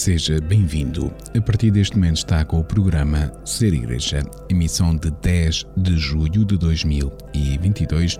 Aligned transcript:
Seja 0.00 0.40
bem-vindo. 0.40 1.12
A 1.36 1.40
partir 1.42 1.70
deste 1.70 1.96
momento 1.96 2.16
está 2.16 2.44
com 2.44 2.58
o 2.60 2.64
programa 2.64 3.32
Ser 3.44 3.74
Igreja, 3.74 4.22
emissão 4.48 4.96
de 4.96 5.10
10 5.10 5.66
de 5.76 5.98
julho 5.98 6.44
de 6.44 6.56
2022 6.56 8.18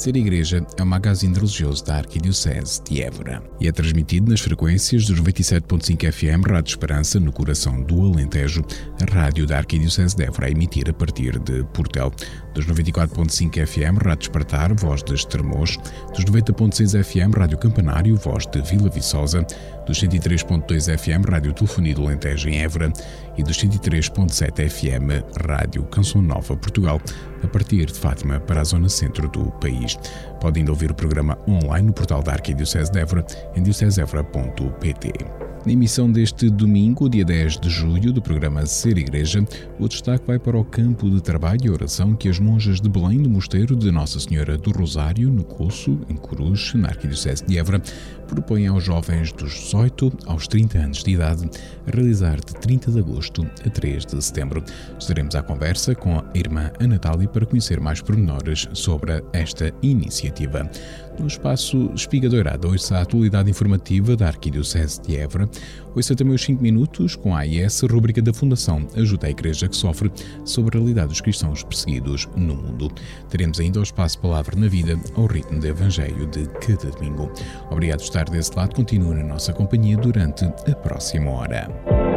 Ser 0.00 0.16
Igreja 0.16 0.66
é 0.78 0.82
um 0.82 0.86
magazine 0.86 1.34
religioso 1.34 1.84
da 1.84 1.96
Arquidiocese 1.96 2.82
de 2.84 3.02
Évora 3.02 3.42
e 3.60 3.68
é 3.68 3.72
transmitido 3.72 4.30
nas 4.30 4.40
frequências 4.40 5.04
dos 5.04 5.20
97.5 5.20 6.10
FM 6.10 6.48
Rádio 6.48 6.70
Esperança, 6.70 7.20
no 7.20 7.30
coração 7.30 7.82
do 7.82 8.06
Alentejo, 8.06 8.64
a 8.98 9.14
rádio 9.14 9.46
da 9.46 9.58
Arquidiocese 9.58 10.16
de 10.16 10.24
Évora 10.24 10.46
a 10.46 10.50
emitir 10.50 10.88
a 10.88 10.94
partir 10.94 11.38
de 11.40 11.62
Portel, 11.74 12.10
dos 12.54 12.66
94.5 12.66 13.66
FM 13.66 14.04
Rádio 14.04 14.24
Espartar, 14.24 14.74
voz 14.74 15.02
de 15.02 15.14
Estremoz, 15.14 15.76
dos 16.14 16.24
90.6 16.24 17.02
FM 17.02 17.36
Rádio 17.36 17.58
Campanário, 17.58 18.16
voz 18.16 18.46
de 18.46 18.60
Vila 18.62 18.88
Viçosa, 18.88 19.46
dos 19.86 20.00
103.2 20.02 20.98
FM 20.98 21.28
Rádio 21.28 21.52
Telefonia 21.52 21.94
do 21.94 22.04
Alentejo 22.04 22.48
em 22.48 22.62
Évora 22.62 22.92
e 23.36 23.42
dos 23.42 23.58
103.7 23.58 24.68
FM 24.68 25.24
Rádio 25.46 25.82
Canção 25.84 26.22
Nova 26.22 26.56
Portugal, 26.56 27.00
a 27.42 27.46
partir 27.46 27.86
de 27.86 27.98
Fátima 27.98 28.40
para 28.40 28.60
a 28.60 28.64
zona 28.64 28.88
centro 28.88 29.28
do 29.28 29.50
país. 29.52 29.96
Pode 30.40 30.58
ainda 30.58 30.72
ouvir 30.72 30.90
o 30.90 30.94
programa 30.94 31.38
online 31.48 31.86
no 31.86 31.92
portal 31.92 32.22
da 32.22 32.32
Arquidiocese 32.32 32.90
de 32.90 33.00
Évora 33.00 33.24
em 33.54 33.62
diocesevra.pt. 33.62 35.39
Na 35.66 35.72
emissão 35.72 36.10
deste 36.10 36.48
domingo, 36.48 37.06
dia 37.06 37.22
10 37.22 37.60
de 37.60 37.68
julho, 37.68 38.14
do 38.14 38.22
programa 38.22 38.64
Ser 38.64 38.96
Igreja, 38.96 39.46
o 39.78 39.86
destaque 39.86 40.26
vai 40.26 40.38
para 40.38 40.56
o 40.56 40.64
campo 40.64 41.10
de 41.10 41.20
trabalho 41.20 41.60
e 41.62 41.70
oração 41.70 42.14
que 42.14 42.30
as 42.30 42.38
monjas 42.38 42.80
de 42.80 42.88
Belém, 42.88 43.18
do 43.18 43.28
Mosteiro 43.28 43.76
de 43.76 43.90
Nossa 43.90 44.18
Senhora 44.18 44.56
do 44.56 44.70
Rosário, 44.70 45.30
no 45.30 45.44
Coço, 45.44 46.00
em 46.08 46.16
Coruche, 46.16 46.78
na 46.78 46.88
Arquidiocese 46.88 47.44
de 47.44 47.58
Évora, 47.58 47.82
propõem 48.26 48.68
aos 48.68 48.84
jovens 48.84 49.32
dos 49.32 49.52
18 49.52 50.10
aos 50.26 50.48
30 50.48 50.78
anos 50.78 51.04
de 51.04 51.10
idade 51.10 51.50
realizar 51.86 52.36
de 52.36 52.54
30 52.54 52.92
de 52.92 52.98
agosto 52.98 53.46
a 53.66 53.68
3 53.68 54.06
de 54.06 54.24
setembro. 54.24 54.64
Estaremos 54.98 55.34
à 55.34 55.42
conversa 55.42 55.94
com 55.94 56.16
a 56.16 56.24
irmã 56.34 56.70
Anatália 56.80 57.28
para 57.28 57.44
conhecer 57.44 57.80
mais 57.80 58.00
pormenores 58.00 58.66
sobre 58.72 59.22
esta 59.32 59.70
iniciativa. 59.82 60.70
No 61.18 61.26
espaço 61.26 61.90
Espiga 61.94 62.28
Dourada, 62.28 62.66
ouça 62.66 62.96
a 62.96 63.02
atualidade 63.02 63.50
informativa 63.50 64.16
da 64.16 64.28
Arquidiocese 64.28 65.02
de 65.02 65.16
Évora, 65.16 65.48
ouça 65.94 66.14
também 66.14 66.34
os 66.34 66.42
5 66.42 66.62
minutos 66.62 67.14
com 67.16 67.34
a 67.34 67.40
AIS, 67.40 67.82
rubrica 67.82 68.22
da 68.22 68.32
Fundação 68.32 68.86
Ajuda 68.96 69.26
a 69.26 69.30
Igreja 69.30 69.68
que 69.68 69.76
Sofre, 69.76 70.10
sobre 70.44 70.76
a 70.76 70.80
realidade 70.80 71.08
dos 71.08 71.20
cristãos 71.20 71.62
perseguidos 71.62 72.28
no 72.36 72.54
mundo. 72.54 72.90
Teremos 73.28 73.60
ainda 73.60 73.80
o 73.80 73.82
espaço 73.82 74.18
Palavra 74.20 74.56
na 74.56 74.68
Vida, 74.68 74.98
ao 75.14 75.26
ritmo 75.26 75.60
do 75.60 75.66
Evangelho 75.66 76.26
de 76.26 76.46
cada 76.60 76.90
domingo. 76.90 77.30
Obrigado 77.70 77.98
por 77.98 78.04
estar 78.04 78.24
desse 78.24 78.54
lado, 78.56 78.74
continue 78.74 79.14
na 79.14 79.24
nossa 79.24 79.52
companhia 79.52 79.96
durante 79.96 80.44
a 80.44 80.74
próxima 80.74 81.30
hora. 81.30 82.09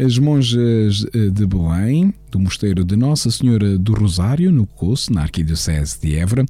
As 0.00 0.16
monjas 0.16 1.04
eh, 1.12 1.28
de 1.28 1.44
Belém, 1.44 2.14
do 2.30 2.38
Mosteiro 2.38 2.84
de 2.84 2.94
Nossa 2.94 3.32
Senhora 3.32 3.76
do 3.76 3.94
Rosário, 3.94 4.52
no 4.52 4.64
Coço, 4.64 5.12
na 5.12 5.22
Arquidiocese 5.22 6.00
de 6.00 6.14
Évora, 6.14 6.46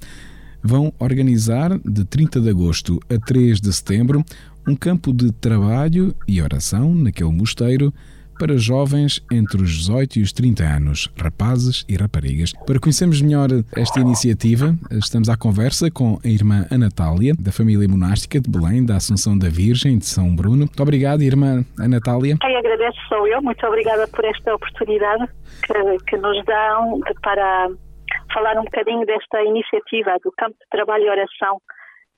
vão 0.63 0.93
organizar 0.99 1.79
de 1.79 2.05
30 2.05 2.43
de 2.43 2.51
agosto 2.51 3.01
a 3.09 3.19
3 3.19 3.59
de 3.59 3.73
setembro 3.73 4.23
um 4.67 4.77
campo 4.77 5.15
de 5.15 5.33
trabalho 5.33 6.15
e 6.27 6.43
oração 6.43 6.95
naquele 6.95 7.33
mosteiro 7.33 7.91
para 8.39 8.57
jovens 8.57 9.21
entre 9.31 9.61
os 9.63 9.71
18 9.71 10.19
e 10.19 10.23
os 10.23 10.33
30 10.33 10.63
anos, 10.63 11.13
rapazes 11.21 11.85
e 11.89 11.97
raparigas. 11.97 12.53
Para 12.67 12.79
conhecermos 12.79 13.21
melhor 13.21 13.49
esta 13.77 14.01
iniciativa, 14.01 14.75
estamos 14.93 15.29
à 15.29 15.37
conversa 15.37 15.91
com 15.91 16.19
a 16.25 16.29
irmã 16.29 16.67
Anatália, 16.71 17.35
da 17.39 17.51
família 17.51 17.89
monástica 17.89 18.41
de 18.41 18.49
Belém, 18.49 18.87
da 18.87 18.97
Assunção 18.97 19.37
da 19.37 19.49
Virgem 19.49 19.99
de 19.99 20.07
São 20.07 20.35
Bruno. 20.35 20.59
Muito 20.69 20.83
obrigado, 20.83 21.23
irmã 21.23 21.65
Anatália. 21.79 22.37
Quem 22.41 22.57
agradece 22.57 22.99
sou 23.09 23.27
eu. 23.27 23.43
Muito 23.43 23.67
obrigada 23.67 24.07
por 24.09 24.25
esta 24.25 24.55
oportunidade 24.55 25.27
que, 25.67 26.05
que 26.07 26.17
nos 26.17 26.45
dão 26.45 27.01
para 27.23 27.69
falar 28.33 28.59
um 28.59 28.65
bocadinho 28.65 29.05
desta 29.05 29.43
iniciativa 29.43 30.17
do 30.23 30.33
campo 30.37 30.55
de 30.55 30.69
trabalho 30.71 31.05
e 31.05 31.11
oração 31.11 31.59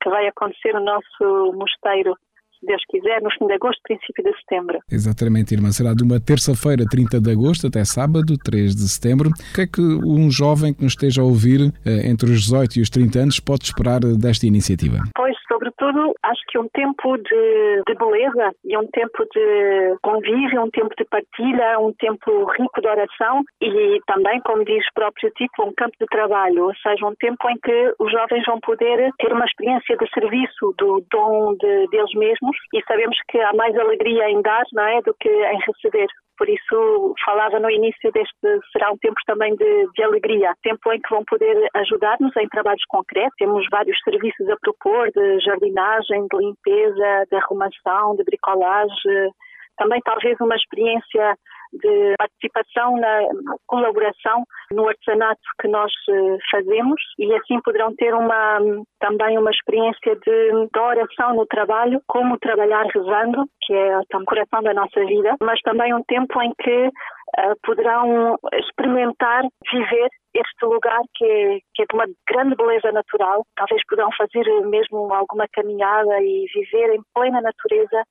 que 0.03 0.09
vai 0.09 0.27
acontecer 0.27 0.73
no 0.73 0.85
nosso 0.85 1.53
mosteiro 1.55 2.17
se 2.61 2.67
Deus 2.67 2.83
quiser, 2.89 3.21
no 3.23 3.31
fim 3.31 3.47
de 3.47 3.55
agosto, 3.55 3.81
princípio 3.83 4.23
de 4.23 4.33
setembro. 4.41 4.79
Exatamente, 4.91 5.55
irmã. 5.55 5.73
Será 5.73 5.95
de 5.95 6.03
uma 6.03 6.21
terça-feira, 6.21 6.85
30 6.89 7.21
de 7.21 7.31
agosto, 7.31 7.67
até 7.67 7.85
sábado, 7.85 8.37
3 8.37 8.77
de 8.77 8.89
setembro. 8.89 9.31
O 9.31 9.55
que 9.55 9.63
é 9.63 9.67
que 9.67 9.81
um 9.81 10.31
jovem 10.31 10.75
que 10.75 10.83
nos 10.85 10.93
esteja 10.93 11.23
a 11.23 11.25
ouvir 11.25 11.73
eh, 11.85 12.09
entre 12.09 12.31
os 12.31 12.43
18 12.43 12.79
e 12.79 12.83
os 12.83 12.91
30 12.91 13.19
anos 13.19 13.41
pode 13.41 13.65
esperar 13.65 14.01
desta 14.01 14.47
iniciativa? 14.47 14.99
Pois, 15.17 15.37
sobretudo, 15.61 16.15
acho 16.23 16.41
que 16.49 16.59
um 16.59 16.69
tempo 16.69 17.17
de, 17.19 17.83
de 17.87 17.95
beleza 17.95 18.53
e 18.65 18.77
um 18.77 18.87
tempo 18.87 19.25
de 19.33 19.97
convívio, 20.03 20.63
um 20.63 20.71
tempo 20.71 20.95
de 20.97 21.05
partilha, 21.05 21.79
um 21.79 21.93
tempo 21.93 22.45
rico 22.53 22.81
de 22.81 22.89
oração 22.89 23.43
e 23.61 24.01
também, 24.07 24.41
como 24.41 24.65
diz 24.65 24.83
o 24.87 24.95
próprio 24.95 25.31
título, 25.37 25.69
um 25.69 25.75
campo 25.77 25.95
de 26.01 26.07
trabalho, 26.07 26.65
ou 26.65 26.75
seja, 26.77 27.07
um 27.07 27.15
tempo 27.17 27.49
em 27.51 27.59
que 27.63 27.95
os 27.99 28.11
jovens 28.11 28.45
vão 28.47 28.59
poder 28.61 29.11
ter 29.19 29.33
uma 29.33 29.45
experiência 29.45 29.97
de 29.97 30.09
serviço, 30.11 30.75
do 30.79 31.05
dom 31.11 31.55
de, 31.57 31.87
deles 31.89 32.15
mesmos 32.15 32.57
e 32.73 32.83
sabemos 32.89 33.17
que 33.29 33.39
há 33.39 33.53
mais 33.55 33.77
alegria 33.77 34.31
em 34.31 34.41
dar 34.41 34.65
não 34.73 34.85
é, 34.85 35.03
do 35.03 35.15
que 35.21 35.29
em 35.29 35.59
receber. 35.67 36.07
Por 36.41 36.49
isso, 36.49 37.15
falava 37.23 37.61
no 37.61 37.71
início 37.71 38.11
deste, 38.13 38.49
será 38.73 38.91
um 38.91 38.97
tempo 38.97 39.21
também 39.27 39.55
de, 39.57 39.89
de 39.95 40.03
alegria, 40.03 40.55
tempo 40.63 40.91
em 40.91 40.99
que 40.99 41.11
vão 41.11 41.23
poder 41.27 41.69
ajudar-nos 41.75 42.35
em 42.35 42.49
trabalhos 42.49 42.83
concretos. 42.89 43.35
Temos 43.37 43.67
vários 43.71 43.99
serviços 44.03 44.49
a 44.49 44.57
propor, 44.59 45.11
de 45.11 45.39
jardinagem, 45.41 46.27
de 46.33 46.39
limpeza, 46.39 47.27
de 47.31 47.37
arrumação, 47.37 48.17
de 48.17 48.25
bricolagem, 48.25 49.31
também 49.77 50.01
talvez 50.03 50.35
uma 50.41 50.57
experiência 50.57 51.37
de 51.73 52.15
participação 52.19 52.97
na 52.97 53.21
colaboração 53.67 54.45
no 54.73 54.89
artesanato 54.89 55.41
que 55.61 55.69
nós 55.69 55.93
eh, 56.09 56.37
fazemos 56.51 57.01
e 57.19 57.33
assim 57.35 57.61
poderão 57.63 57.95
ter 57.95 58.15
uma 58.15 58.59
também 58.99 59.39
uma 59.39 59.51
experiência 59.51 60.17
de, 60.17 60.69
de 60.73 60.79
oração 60.79 61.35
no 61.35 61.47
trabalho, 61.47 62.01
como 62.07 62.39
trabalhar 62.39 62.85
rezando, 62.95 63.45
que 63.63 63.73
é 63.73 63.99
o 63.99 64.25
coração 64.25 64.63
da 64.63 64.75
nossa 64.75 65.05
vida, 65.05 65.37
mas 65.43 65.61
também 65.63 65.95
um 65.95 66.03
tempo 66.03 66.41
em 66.43 66.53
que 66.61 66.89
uh, 66.89 67.57
poderão 67.63 68.37
experimentar 68.55 69.43
viver 69.73 70.09
este 70.35 70.65
lugar 70.65 71.01
que 71.15 71.25
é, 71.25 71.59
que 71.75 71.83
é 71.83 71.87
de 71.89 71.95
uma 71.95 72.07
grande 72.29 72.55
beleza 72.55 72.93
natural. 72.93 73.45
Talvez 73.57 73.83
poderão 73.89 74.11
fazer 74.17 74.45
mesmo 74.67 75.13
alguma 75.13 75.47
caminhada 75.53 76.21
e 76.21 76.47
viver 76.55 76.95
em 76.95 77.01
plena 77.15 77.41
natureza 77.41 78.05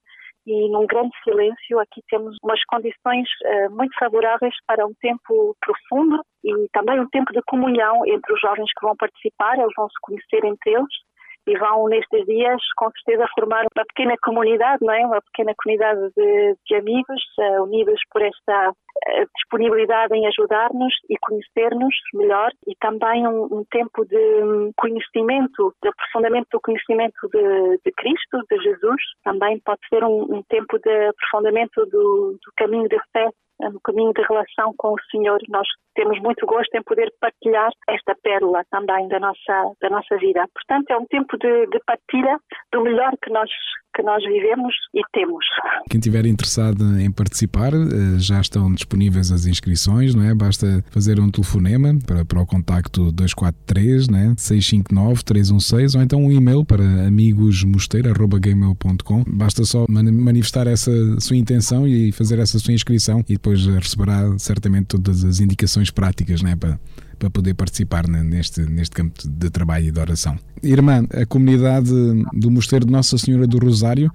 e 0.50 0.68
num 0.70 0.88
grande 0.88 1.12
silêncio. 1.24 1.80
Aqui 1.80 2.02
temos 2.10 2.36
umas 2.44 2.60
condições 2.66 3.28
uh, 3.46 3.72
muito 3.76 3.96
favoráveis 4.00 4.54
para 4.66 4.86
um 4.86 4.94
tempo 5.00 5.56
profundo 5.62 6.24
e 6.44 6.68
também 6.74 7.00
um 7.00 7.10
tempo 7.10 7.32
de 7.32 7.42
comunhão 7.44 8.06
entre 8.08 8.34
os 8.34 8.42
jovens 8.42 8.72
que 8.74 8.86
vão 8.86 8.96
participar. 8.96 9.60
Eles 9.60 9.74
vão 9.78 9.88
se 9.88 10.00
conhecer 10.02 10.44
entre 10.44 10.74
eles 10.74 11.09
e 11.50 11.58
vão 11.58 11.88
nestes 11.88 12.26
dias 12.26 12.62
com 12.76 12.92
certeza 12.92 13.28
formar 13.34 13.66
uma 13.76 13.86
pequena 13.86 14.16
comunidade, 14.22 14.86
não 14.86 14.94
é? 14.94 15.06
Uma 15.06 15.22
pequena 15.22 15.54
comunidade 15.58 16.00
de, 16.16 16.56
de 16.66 16.76
amigos 16.76 17.22
uh, 17.40 17.64
unidos 17.64 18.00
por 18.12 18.22
esta 18.22 18.70
uh, 18.70 19.26
disponibilidade 19.36 20.16
em 20.16 20.28
ajudar-nos 20.28 20.94
e 21.10 21.18
conhecer-nos 21.20 21.96
melhor 22.14 22.52
e 22.68 22.76
também 22.80 23.28
um, 23.28 23.46
um, 23.46 23.66
tempo 23.72 24.06
de 24.06 24.72
conhecimento, 24.78 25.74
de 25.82 25.90
aprofundamento 25.90 26.48
do 26.52 26.62
conhecimento 26.62 27.28
de, 27.34 27.80
de 27.84 27.92
Cristo, 27.94 28.38
de 28.50 28.58
Jesus. 28.62 29.02
Também 29.24 29.60
pode 29.66 29.82
ser 29.90 30.04
um, 30.04 30.22
um 30.30 30.44
tempo 30.44 30.78
de 30.78 31.08
aprofundamento 31.08 31.84
do, 31.88 32.38
do 32.44 32.52
caminho 32.56 32.88
de 32.88 33.00
fé 33.12 33.28
no 33.60 33.80
caminho 33.82 34.14
de 34.14 34.22
relação 34.22 34.74
com 34.78 34.94
o 34.94 35.02
Senhor. 35.12 35.40
Nós 35.50 35.68
temos 35.96 36.20
muito 36.22 36.46
gosto 36.46 36.74
em 36.76 36.84
poder 36.84 37.12
partilhar 37.20 37.72
esta 37.90 38.16
pérola 38.24 38.64
também 38.72 39.08
da 39.08 39.20
nossa, 39.20 39.74
da 39.82 39.90
nossa 39.90 40.18
vida. 40.18 40.46
Portanto, 40.54 40.92
é 40.92 40.98
um 40.98 41.06
tempo 41.06 41.38
de, 41.38 41.68
de 41.68 41.80
partilha 41.86 42.38
do 42.72 42.82
melhor 42.82 43.12
que 43.22 43.32
nós 43.32 43.50
que 43.96 44.04
nós 44.04 44.22
vivemos 44.24 44.76
e 44.94 45.02
temos. 45.12 45.44
Quem 45.90 46.00
estiver 46.00 46.26
interessado 46.26 46.84
em 47.00 47.12
participar, 47.12 47.74
eh, 47.74 48.20
já 48.20 48.40
estão 48.40 48.74
disponíveis 48.74 49.30
as 49.32 49.46
inscrições, 49.46 50.16
não 50.16 50.24
é? 50.24 50.34
Basta 50.34 50.82
fazer 50.92 51.20
um 51.20 51.30
telefonema 51.30 51.90
para, 52.06 52.24
para 52.24 52.42
o 52.42 52.46
contacto 52.46 53.12
243 53.12 54.08
né? 54.10 54.34
659 54.38 55.24
316 55.24 55.96
ou 55.96 56.02
então 56.02 56.24
um 56.24 56.32
e-mail 56.32 56.64
para 56.64 56.84
amigosmosteiro.gmail.com. 57.08 59.24
Basta 59.28 59.64
só 59.64 59.86
manifestar 59.90 60.68
essa 60.68 60.92
sua 61.20 61.38
intenção 61.38 61.88
e 61.88 62.12
fazer 62.12 62.38
essa 62.40 62.60
sua 62.60 62.74
inscrição 62.74 63.22
e 63.28 63.34
depois 63.34 63.49
receberá 63.54 64.38
certamente 64.38 64.88
todas 64.88 65.24
as 65.24 65.40
indicações 65.40 65.92
práticas 65.92 66.42
né? 66.42 66.56
para 66.56 66.80
para 67.20 67.30
poder 67.30 67.54
participar 67.54 68.08
neste, 68.08 68.62
neste 68.62 68.96
campo 68.96 69.14
de 69.26 69.50
trabalho 69.50 69.88
e 69.88 69.92
de 69.92 70.00
oração. 70.00 70.38
Irmã, 70.64 71.06
a 71.14 71.26
comunidade 71.26 71.92
do 72.32 72.50
Mosteiro 72.50 72.86
de 72.86 72.92
Nossa 72.92 73.18
Senhora 73.18 73.46
do 73.46 73.60
Rosário 73.60 74.10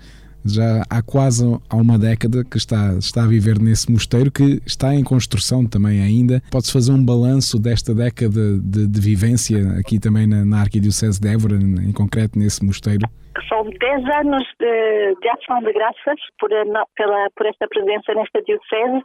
já 0.44 0.82
há 0.90 1.02
quase 1.02 1.44
há 1.70 1.76
uma 1.76 1.98
década 1.98 2.44
que 2.44 2.58
está, 2.58 2.94
está 2.98 3.24
a 3.24 3.26
viver 3.26 3.58
nesse 3.58 3.90
mosteiro 3.90 4.30
que 4.30 4.60
está 4.66 4.94
em 4.94 5.02
construção 5.02 5.66
também 5.66 6.02
ainda. 6.02 6.42
Pode-se 6.50 6.72
fazer 6.72 6.92
um 6.92 7.04
balanço 7.04 7.58
desta 7.58 7.94
década 7.94 8.58
de, 8.58 8.86
de 8.86 9.00
vivência 9.00 9.78
aqui 9.78 9.98
também 9.98 10.26
na, 10.26 10.44
na 10.44 10.60
Arquidiocese 10.60 11.20
de 11.20 11.28
Évora, 11.28 11.56
em 11.56 11.92
concreto 11.92 12.38
nesse 12.38 12.64
mosteiro? 12.64 13.08
São 13.48 13.64
10 13.64 14.04
anos 14.20 14.44
de, 14.60 15.16
de 15.20 15.28
ação 15.28 15.60
de 15.60 15.72
graças 15.72 16.20
por, 16.38 16.50
pela, 16.94 17.30
por 17.34 17.46
esta 17.46 17.66
presença 17.66 18.14
nesta 18.14 18.42
diocese, 18.42 19.02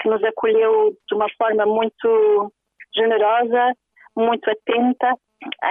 que 0.00 0.08
nos 0.08 0.22
acolheu 0.22 0.92
de 1.08 1.14
uma 1.14 1.26
forma 1.36 1.66
muito 1.66 2.52
generosa, 2.94 3.74
muito 4.16 4.48
atenta 4.50 5.14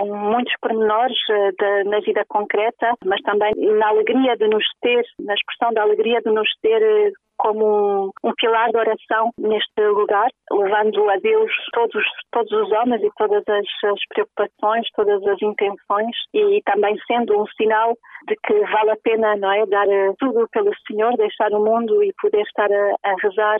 em 0.01 0.11
muitos 0.11 0.53
pormenores 0.61 1.17
uh, 1.29 1.51
de, 1.57 1.83
na 1.89 1.99
vida 1.99 2.23
concreta, 2.27 2.93
mas 3.05 3.21
também 3.21 3.53
na 3.77 3.89
alegria 3.89 4.35
de 4.37 4.47
nos 4.47 4.63
ter, 4.81 5.03
na 5.19 5.33
expressão 5.33 5.73
da 5.73 5.81
alegria 5.81 6.21
de 6.21 6.31
nos 6.31 6.49
ter 6.61 6.81
uh, 6.81 7.13
como 7.37 8.05
um, 8.05 8.11
um, 8.23 8.33
pilar 8.35 8.69
de 8.71 8.77
oração 8.77 9.31
neste 9.39 9.87
lugar, 9.87 10.29
levando 10.51 11.09
a 11.09 11.17
Deus 11.17 11.51
todos, 11.73 12.03
todos 12.31 12.51
os 12.51 12.71
homens 12.71 13.01
e 13.03 13.11
todas 13.17 13.43
as, 13.47 13.65
as 13.91 13.99
preocupações, 14.09 14.87
todas 14.95 15.25
as 15.25 15.41
intenções 15.41 16.15
e 16.33 16.61
também 16.65 16.97
sendo 17.07 17.41
um 17.41 17.45
sinal 17.57 17.95
de 18.27 18.35
que 18.45 18.53
vale 18.71 18.91
a 18.91 18.97
pena 19.03 19.35
não 19.37 19.51
é, 19.51 19.65
dar 19.67 19.87
uh, 19.87 20.15
tudo 20.19 20.47
pelo 20.51 20.71
Senhor, 20.87 21.15
deixar 21.15 21.51
o 21.53 21.63
mundo 21.63 22.03
e 22.03 22.13
poder 22.21 22.41
estar 22.41 22.71
a, 22.71 22.95
a 23.03 23.15
rezar 23.21 23.59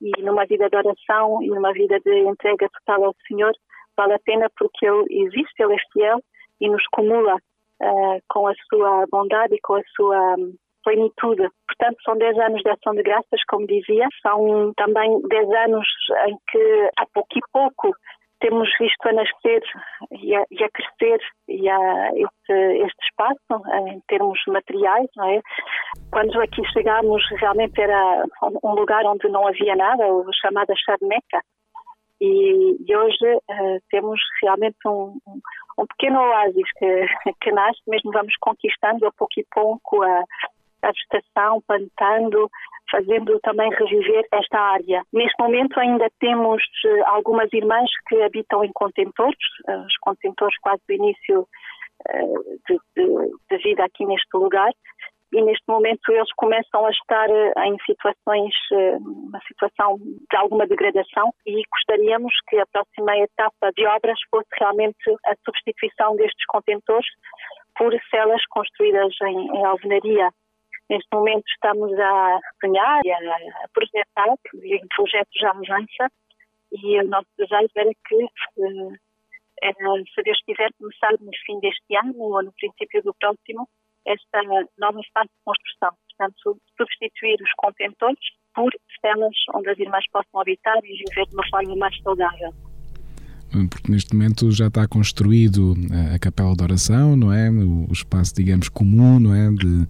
e 0.00 0.22
numa 0.22 0.44
vida 0.44 0.68
de 0.68 0.76
oração 0.76 1.42
e 1.42 1.48
numa 1.48 1.72
vida 1.72 1.98
de 2.00 2.18
entrega 2.20 2.68
total 2.68 3.06
ao 3.06 3.14
Senhor, 3.26 3.52
vale 3.96 4.14
a 4.14 4.18
pena 4.18 4.50
porque 4.56 4.86
Ele 4.86 5.04
existe, 5.10 5.62
Ele 5.62 5.74
é 5.74 5.78
fiel 5.92 6.20
e 6.60 6.68
nos 6.68 6.84
cumula 6.92 7.36
uh, 7.36 8.20
com 8.28 8.46
a 8.46 8.54
sua 8.68 9.06
bondade 9.10 9.54
e 9.54 9.60
com 9.60 9.74
a 9.74 9.82
sua 9.96 10.36
plenitude. 10.84 11.48
Portanto, 11.66 11.96
são 12.04 12.16
10 12.16 12.38
anos 12.38 12.62
de 12.62 12.70
ação 12.70 12.94
de 12.94 13.02
graças, 13.02 13.42
como 13.48 13.66
dizia, 13.66 14.06
são 14.22 14.72
também 14.76 15.20
10 15.28 15.48
anos 15.66 15.86
em 16.28 16.36
que, 16.50 16.90
a 16.98 17.06
pouco 17.12 17.36
e 17.36 17.40
pouco, 17.52 17.94
temos 18.40 18.68
visto 18.78 19.06
a 19.08 19.12
nascer 19.12 19.62
e 20.12 20.34
a, 20.34 20.44
e 20.50 20.62
a 20.62 20.68
crescer 20.68 21.18
e 21.48 21.68
a 21.68 22.10
este, 22.14 22.84
este, 22.84 23.04
espaço 23.06 23.88
em 23.88 24.00
termos 24.06 24.38
materiais, 24.48 25.08
não 25.16 25.30
é? 25.30 25.40
Quando 26.12 26.38
aqui 26.40 26.62
chegámos, 26.72 27.22
realmente 27.40 27.80
era 27.80 28.24
um 28.62 28.74
lugar 28.74 29.04
onde 29.06 29.28
não 29.28 29.46
havia 29.46 29.74
nada, 29.74 30.06
o 30.06 30.30
chamada 30.34 30.74
Charneca, 30.76 31.40
E, 32.20 32.76
e 32.86 32.96
hoje 32.96 33.34
uh, 33.34 33.80
temos 33.90 34.20
realmente 34.42 34.76
um, 34.86 35.16
um 35.78 35.86
pequeno 35.86 36.20
oásis 36.20 36.68
que, 36.78 37.06
que 37.40 37.50
nasce, 37.50 37.80
mesmo 37.86 38.12
vamos 38.12 38.34
conquistando 38.40 39.06
a 39.06 39.12
pouco 39.12 39.40
e 39.40 39.46
pouco 39.50 40.02
a, 40.02 40.22
a 40.84 40.92
vegetação, 40.92 41.62
plantando, 41.66 42.50
fazendo 42.90 43.38
também 43.40 43.70
reviver 43.70 44.24
esta 44.32 44.58
área. 44.58 45.02
Neste 45.12 45.34
momento 45.42 45.78
ainda 45.80 46.06
temos 46.20 46.62
uh, 46.62 47.02
algumas 47.06 47.52
irmãs 47.52 47.90
que 48.08 48.22
habitam 48.22 48.64
em 48.64 48.70
contentores, 48.72 49.38
uh, 49.68 49.84
os 49.86 49.96
contentores 49.98 50.56
quase 50.60 50.82
do 50.86 50.94
início 50.94 51.46
de, 52.68 52.76
de, 52.96 53.30
de 53.50 53.58
vida 53.62 53.84
aqui 53.84 54.04
neste 54.04 54.36
lugar, 54.36 54.70
e 55.34 55.42
neste 55.42 55.64
momento 55.66 56.12
eles 56.12 56.32
começam 56.36 56.86
a 56.86 56.90
estar 56.90 57.28
eh, 57.28 57.52
em 57.66 57.76
situações, 57.84 58.54
eh, 58.72 58.96
uma 58.98 59.40
situação 59.48 59.96
de 59.98 60.36
alguma 60.36 60.64
degradação 60.64 61.34
e 61.44 61.60
gostaríamos 61.72 62.32
que 62.48 62.56
a 62.56 62.66
próxima 62.66 63.16
etapa 63.18 63.72
de 63.76 63.84
obras 63.84 64.18
fosse 64.30 64.48
realmente 64.58 65.10
a 65.26 65.34
substituição 65.44 66.14
destes 66.14 66.46
contentores 66.46 67.08
por 67.76 67.92
celas 68.10 68.46
construídas 68.46 69.12
em, 69.22 69.56
em 69.56 69.64
alvenaria. 69.64 70.30
Neste 70.90 71.08
momento 71.12 71.44
estamos 71.48 71.92
a 71.98 72.38
sonhar 72.60 73.00
e 73.04 73.10
a, 73.10 73.68
projetar, 73.72 74.28
o 74.28 74.88
projeto 74.94 75.30
já 75.40 75.50
avança 75.50 76.12
e 76.72 77.00
o 77.00 77.08
nosso 77.08 77.28
desejo 77.38 77.72
era 77.76 77.90
que 78.06 78.24
eh, 79.62 79.72
se 80.14 80.22
Deus 80.22 80.38
quiser 80.44 80.70
começar 80.78 81.12
no 81.20 81.30
fim 81.46 81.58
deste 81.60 81.96
ano 81.96 82.14
ou 82.18 82.42
no 82.42 82.52
princípio 82.52 83.02
do 83.02 83.14
próximo, 83.14 83.68
esta 84.06 84.42
nova 84.78 85.00
fase 85.14 85.28
de 85.28 85.44
construção. 85.44 85.90
Portanto, 86.08 86.60
substituir 86.76 87.36
os 87.40 87.52
contentores 87.56 88.24
por 88.54 88.70
celas 89.00 89.34
onde 89.54 89.70
as 89.70 89.78
irmãs 89.78 90.04
possam 90.12 90.40
habitar 90.40 90.76
e 90.84 91.04
viver 91.04 91.26
de 91.26 91.34
uma 91.34 91.48
forma 91.48 91.76
mais 91.76 91.96
saudável. 92.02 92.52
Porque 93.70 93.90
neste 93.90 94.14
momento 94.14 94.50
já 94.50 94.66
está 94.66 94.86
construído 94.86 95.74
a 96.14 96.18
capela 96.18 96.54
de 96.56 96.62
oração, 96.62 97.16
não 97.16 97.32
é? 97.32 97.48
O 97.50 97.92
espaço, 97.92 98.34
digamos, 98.34 98.68
comum, 98.68 99.20
não 99.20 99.32
é? 99.34 99.48
De, 99.50 99.86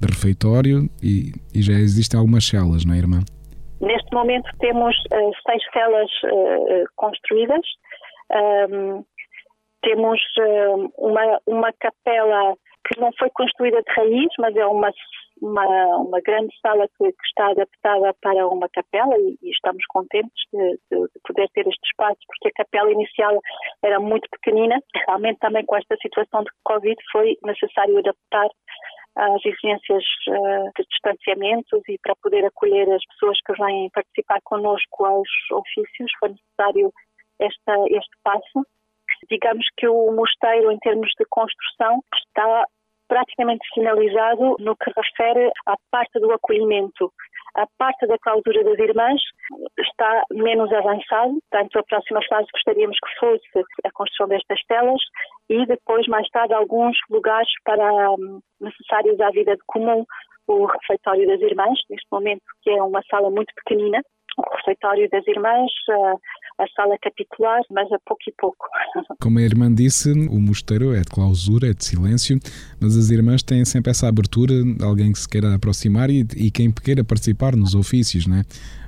de 0.00 0.06
refeitório 0.06 0.88
e, 1.02 1.32
e, 1.54 1.62
já 1.62 1.72
existem 1.74 2.18
algumas 2.18 2.44
celas, 2.46 2.84
não 2.84 2.94
é, 2.94 2.98
irmã? 2.98 3.20
Neste 3.80 4.12
momento 4.14 4.48
temos 4.58 4.96
uh, 5.12 5.32
seis 5.46 5.62
celas 5.72 6.10
uh, 6.24 6.84
construídas. 6.96 7.66
Um, 8.70 9.04
temos 9.82 10.20
uh, 10.38 10.92
uma, 10.98 11.40
uma 11.46 11.72
capela 11.78 12.54
que 12.86 13.00
não 13.00 13.10
foi 13.18 13.30
construída 13.30 13.82
de 13.82 13.92
raiz, 13.92 14.28
mas 14.38 14.54
é 14.56 14.66
uma, 14.66 14.90
uma, 15.40 15.96
uma 15.96 16.20
grande 16.20 16.54
sala 16.60 16.86
que, 16.88 17.04
que, 17.04 17.26
está 17.26 17.50
adaptada 17.50 18.14
para 18.20 18.46
uma 18.46 18.68
capela 18.68 19.16
e, 19.18 19.38
e 19.42 19.50
estamos 19.50 19.84
contentes 19.88 20.44
de, 20.52 20.78
de, 20.90 21.00
de, 21.00 21.20
poder 21.26 21.48
ter 21.54 21.66
este 21.66 21.86
espaço, 21.86 22.18
porque 22.26 22.48
a 22.48 22.64
capela 22.64 22.90
inicial 22.92 23.40
era 23.82 23.98
muito 23.98 24.28
pequenina. 24.30 24.78
Realmente 25.06 25.38
também 25.38 25.64
com 25.64 25.76
esta 25.76 25.96
situação 26.00 26.42
de 26.42 26.50
Covid 26.64 26.96
foi 27.10 27.36
necessário 27.44 27.98
adaptar 27.98 28.48
às 29.16 29.44
exigências 29.44 30.04
uh, 30.28 30.70
de 30.76 30.84
distanciamentos 30.90 31.82
e 31.88 31.98
para 31.98 32.16
poder 32.16 32.44
acolher 32.44 32.90
as 32.90 33.04
pessoas 33.06 33.38
que 33.46 33.52
vêm 33.52 33.90
participar 33.90 34.40
connosco 34.42 35.04
aos 35.04 35.28
ofícios 35.52 36.10
foi 36.18 36.30
necessário 36.30 36.92
esta, 37.38 37.74
este 37.90 38.16
passo 38.22 38.64
digamos 39.30 39.66
que 39.76 39.88
o 39.88 40.12
mosteiro, 40.12 40.70
em 40.70 40.78
termos 40.78 41.10
de 41.18 41.24
construção, 41.28 42.02
está 42.14 42.66
praticamente 43.08 43.66
finalizado 43.74 44.56
no 44.58 44.76
que 44.76 44.90
refere 44.96 45.50
à 45.66 45.76
parte 45.90 46.18
do 46.18 46.32
acolhimento. 46.32 47.12
A 47.56 47.66
parte 47.78 48.06
da 48.06 48.18
clausura 48.18 48.64
das 48.64 48.78
irmãs 48.78 49.20
está 49.78 50.24
menos 50.32 50.72
avançado, 50.72 51.38
portanto, 51.50 51.78
a 51.78 51.82
próxima 51.84 52.20
fase 52.28 52.48
gostaríamos 52.52 52.98
que 52.98 53.18
fosse 53.20 53.66
a 53.84 53.90
construção 53.92 54.28
destas 54.28 54.60
telas 54.66 55.00
e 55.48 55.64
depois, 55.66 56.06
mais 56.08 56.28
tarde, 56.30 56.52
alguns 56.52 56.96
lugares 57.08 57.48
para 57.64 58.10
um, 58.10 58.40
necessários 58.60 59.20
à 59.20 59.30
vida 59.30 59.54
de 59.54 59.62
comum, 59.66 60.04
o 60.48 60.66
refeitório 60.66 61.26
das 61.26 61.40
irmãs, 61.40 61.78
neste 61.88 62.06
momento, 62.10 62.42
que 62.62 62.70
é 62.70 62.82
uma 62.82 63.02
sala 63.08 63.30
muito 63.30 63.54
pequenina, 63.54 64.02
o 64.36 64.56
refeitório 64.56 65.08
das 65.10 65.26
irmãs, 65.26 65.70
a 66.58 66.66
sala 66.68 66.96
capitular, 67.00 67.60
mas 67.70 67.90
a 67.92 67.98
pouco 68.06 68.22
e 68.28 68.32
pouco. 68.38 68.66
Como 69.20 69.38
a 69.38 69.42
irmã 69.42 69.72
disse, 69.72 70.12
o 70.12 70.38
mosteiro 70.38 70.94
é 70.94 71.00
de 71.00 71.10
clausura, 71.10 71.68
é 71.68 71.74
de 71.74 71.84
silêncio, 71.84 72.38
mas 72.80 72.96
as 72.96 73.10
irmãs 73.10 73.42
têm 73.42 73.64
sempre 73.64 73.90
essa 73.90 74.08
abertura, 74.08 74.54
alguém 74.82 75.12
que 75.12 75.18
se 75.18 75.28
queira 75.28 75.54
aproximar 75.54 76.10
e, 76.10 76.20
e 76.36 76.50
quem 76.50 76.70
queira 76.72 77.02
participar 77.02 77.56
nos 77.56 77.74
ofícios, 77.74 78.26
não 78.26 78.38
é? 78.38 78.42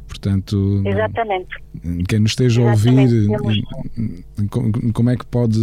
Portanto, 0.08 0.82
Exatamente. 0.87 1.56
quem 2.08 2.20
nos 2.20 2.30
esteja 2.30 2.62
a 2.62 2.70
ouvir, 2.70 3.26
como 4.94 5.11
é 5.11 5.16
que 5.16 5.26
pode 5.26 5.58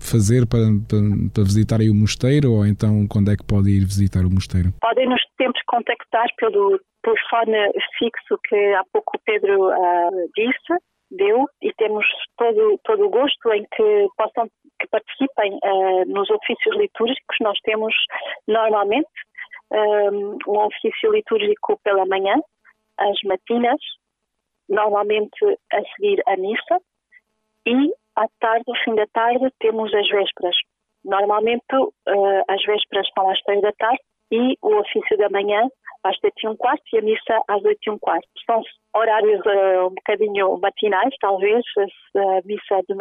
fazer 0.00 0.46
para, 0.46 0.64
para, 0.88 1.00
para, 1.32 1.44
visitar 1.44 1.80
aí 1.80 1.90
o 1.90 1.94
mosteiro 1.94 2.52
ou 2.52 2.66
então 2.66 3.06
quando 3.06 3.30
é 3.30 3.36
que 3.36 3.44
pode 3.44 3.68
ir 3.70 3.84
visitar 3.84 4.24
o 4.24 4.30
mosteiro? 4.30 4.72
Podem 4.80 5.08
nos 5.08 5.20
sempre 5.36 5.60
contactar 5.66 6.26
pelo 6.38 6.80
telefone 7.02 7.70
fixo 7.98 8.38
que 8.48 8.56
há 8.74 8.82
pouco 8.92 9.16
o 9.16 9.20
Pedro 9.24 9.68
uh, 9.68 10.30
disse, 10.34 10.82
deu, 11.10 11.46
e 11.62 11.72
temos 11.74 12.06
todo, 12.36 12.78
todo 12.84 13.06
o 13.06 13.10
gosto 13.10 13.52
em 13.52 13.64
que 13.74 14.08
possam 14.16 14.48
que 14.80 14.88
participem 14.88 15.52
uh, 15.62 16.04
nos 16.06 16.28
ofícios 16.30 16.76
litúrgicos. 16.76 17.36
Nós 17.40 17.58
temos 17.62 17.94
normalmente 18.48 19.08
um, 19.70 20.38
um 20.48 20.58
ofício 20.58 21.12
litúrgico 21.12 21.78
pela 21.82 22.04
manhã, 22.06 22.34
às 22.98 23.18
matinas, 23.24 23.80
normalmente 24.68 25.58
a 25.72 25.82
seguir 25.94 26.22
a 26.26 26.36
missa, 26.36 26.80
e 27.66 27.92
à 28.16 28.26
tarde, 28.40 28.64
ao 28.68 28.84
fim 28.84 28.94
da 28.94 29.06
tarde, 29.12 29.50
temos 29.58 29.92
as 29.94 30.08
vésperas. 30.08 30.56
Normalmente 31.04 31.74
uh, 31.74 32.44
as 32.48 32.64
vésperas 32.64 33.06
são 33.14 33.28
às 33.28 33.40
três 33.42 33.60
da 33.60 33.72
tarde 33.72 34.00
e 34.30 34.56
o 34.62 34.76
ofício 34.76 35.16
da 35.18 35.28
manhã 35.28 35.68
às 36.04 36.18
sete 36.18 36.44
e 36.44 36.48
um 36.48 36.56
quarto 36.56 36.82
e 36.92 36.98
a 36.98 37.02
missa 37.02 37.42
às 37.48 37.64
oito 37.64 37.80
e 37.86 37.90
um 37.90 37.98
quarto. 37.98 38.28
São 38.46 38.62
horários 38.94 39.40
uh, 39.46 39.86
um 39.86 39.94
bocadinho 39.94 40.58
matinais, 40.58 41.14
talvez, 41.20 41.64
a 42.16 42.40
missa 42.44 42.82
de, 42.88 42.94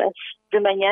de 0.52 0.60
manhã, 0.60 0.92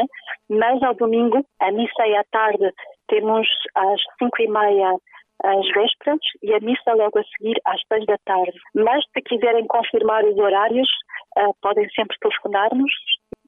mas 0.50 0.82
ao 0.84 0.94
domingo, 0.96 1.44
a 1.60 1.72
missa 1.72 2.06
e 2.06 2.16
à 2.16 2.24
tarde, 2.32 2.72
temos 3.08 3.48
às 3.76 4.02
cinco 4.20 4.42
e 4.42 4.48
meia 4.48 4.96
às 5.44 5.68
vésperas 5.74 6.20
e 6.44 6.54
a 6.54 6.60
missa 6.60 6.94
logo 6.94 7.18
a 7.18 7.24
seguir 7.24 7.60
às 7.66 7.82
seis 7.88 8.06
da 8.06 8.18
tarde. 8.26 8.58
Mas 8.76 9.04
se 9.12 9.22
quiserem 9.24 9.66
confirmar 9.66 10.24
os 10.24 10.38
horários, 10.38 10.88
uh, 11.40 11.54
podem 11.62 11.90
sempre 11.90 12.16
telefonar-nos 12.20 12.92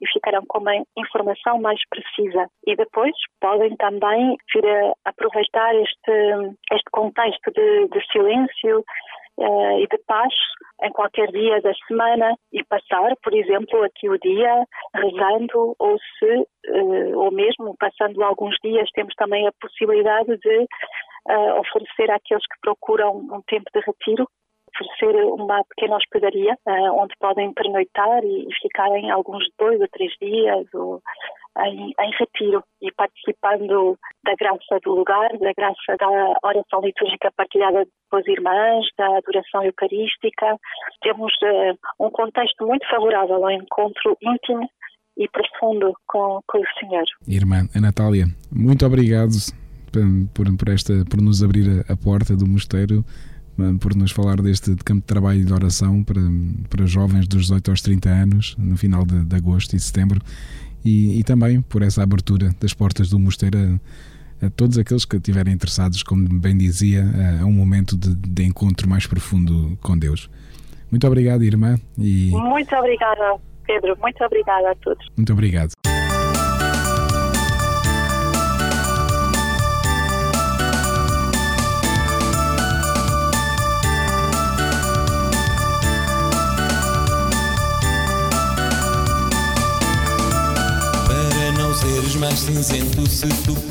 e 0.00 0.08
ficarão 0.12 0.42
com 0.46 0.58
uma 0.58 0.74
informação 0.96 1.60
mais 1.60 1.80
precisa. 1.88 2.48
E 2.66 2.76
depois 2.76 3.12
podem 3.40 3.76
também 3.76 4.36
vir 4.52 4.66
a 4.66 4.92
aproveitar 5.04 5.74
este, 5.76 6.56
este 6.72 6.90
contexto 6.90 7.50
de, 7.52 7.88
de 7.88 8.12
silêncio 8.12 8.84
uh, 9.38 9.78
e 9.78 9.86
de 9.86 9.98
paz 10.06 10.32
em 10.82 10.90
qualquer 10.90 11.28
dia 11.28 11.60
da 11.60 11.72
semana 11.86 12.34
e 12.52 12.62
passar, 12.64 13.14
por 13.22 13.34
exemplo, 13.34 13.82
aqui 13.82 14.08
o 14.08 14.18
dia 14.18 14.64
rezando 14.94 15.74
ou 15.78 15.98
se 16.18 16.34
uh, 16.70 17.18
ou 17.18 17.30
mesmo 17.30 17.76
passando 17.78 18.22
alguns 18.22 18.56
dias 18.62 18.88
temos 18.94 19.14
também 19.14 19.46
a 19.46 19.52
possibilidade 19.60 20.36
de 20.38 20.58
uh, 21.28 21.60
oferecer 21.60 22.10
àqueles 22.10 22.44
que 22.44 22.60
procuram 22.60 23.16
um 23.16 23.40
tempo 23.46 23.70
de 23.72 23.80
retiro 23.80 24.28
oferecer 24.74 25.16
uma 25.24 25.62
pequena 25.64 25.96
hospedaria 25.96 26.56
uh, 26.66 27.02
onde 27.02 27.14
podem 27.20 27.52
pernoitar 27.52 28.24
e, 28.24 28.46
ficarem 28.60 29.10
alguns 29.10 29.44
dois 29.58 29.80
ou 29.80 29.88
três 29.88 30.12
dias 30.20 30.66
ou, 30.74 31.00
em, 31.58 31.92
em, 32.00 32.10
retiro 32.18 32.62
e 32.82 32.90
participando 32.92 33.98
da 34.24 34.34
graça 34.34 34.80
do 34.82 34.94
lugar, 34.94 35.30
da 35.38 35.52
graça 35.56 35.96
da 35.98 36.08
oração 36.42 36.80
litúrgica 36.82 37.30
partilhada 37.36 37.86
com 38.10 38.16
as 38.16 38.26
irmãs, 38.26 38.86
da 38.98 39.18
adoração 39.18 39.62
eucarística. 39.62 40.58
Temos 41.02 41.32
uh, 41.42 42.04
um 42.04 42.10
contexto 42.10 42.66
muito 42.66 42.88
favorável 42.88 43.44
ao 43.44 43.50
encontro 43.50 44.16
íntimo 44.20 44.68
e 45.16 45.28
profundo 45.28 45.94
com, 46.08 46.40
com 46.46 46.58
o 46.58 46.64
Senhor. 46.80 47.04
Irmã 47.28 47.68
a 47.74 47.80
Natália, 47.80 48.26
muito 48.52 48.84
obrigado 48.84 49.30
por, 50.34 50.44
por, 50.56 50.68
esta, 50.68 50.92
por 51.08 51.20
nos 51.20 51.42
abrir 51.42 51.84
a 51.88 51.96
porta 51.96 52.36
do 52.36 52.46
mosteiro 52.46 53.04
por 53.80 53.94
nos 53.94 54.10
falar 54.10 54.40
deste 54.40 54.74
campo 54.84 55.00
de 55.00 55.06
trabalho 55.06 55.40
e 55.40 55.44
de 55.44 55.52
oração 55.52 56.02
para, 56.02 56.20
para 56.68 56.86
jovens 56.86 57.26
dos 57.28 57.42
18 57.42 57.70
aos 57.70 57.82
30 57.82 58.08
anos, 58.08 58.56
no 58.58 58.76
final 58.76 59.04
de, 59.04 59.24
de 59.24 59.36
agosto 59.36 59.76
e 59.76 59.80
setembro, 59.80 60.20
e, 60.84 61.18
e, 61.18 61.24
também 61.24 61.62
por 61.62 61.82
essa 61.82 62.02
abertura 62.02 62.54
das 62.60 62.74
portas 62.74 63.08
do 63.08 63.18
mosteiro 63.18 63.58
a, 64.42 64.46
a, 64.46 64.50
todos 64.50 64.76
aqueles 64.76 65.04
que 65.04 65.16
estiverem 65.16 65.54
interessados, 65.54 66.02
como 66.02 66.28
bem 66.28 66.56
dizia, 66.56 67.04
a, 67.04 67.42
a 67.42 67.46
um 67.46 67.52
momento 67.52 67.96
de, 67.96 68.14
de, 68.14 68.44
encontro 68.44 68.88
mais 68.88 69.06
profundo 69.06 69.78
com 69.80 69.96
Deus. 69.96 70.28
Muito 70.90 71.06
obrigado, 71.06 71.42
irmã. 71.42 71.76
E... 71.96 72.30
Muito 72.32 72.74
obrigada, 72.76 73.36
Pedro. 73.66 73.96
Muito 74.00 74.22
obrigada 74.22 74.72
a 74.72 74.74
todos. 74.74 75.06
Muito 75.16 75.32
obrigado. 75.32 75.72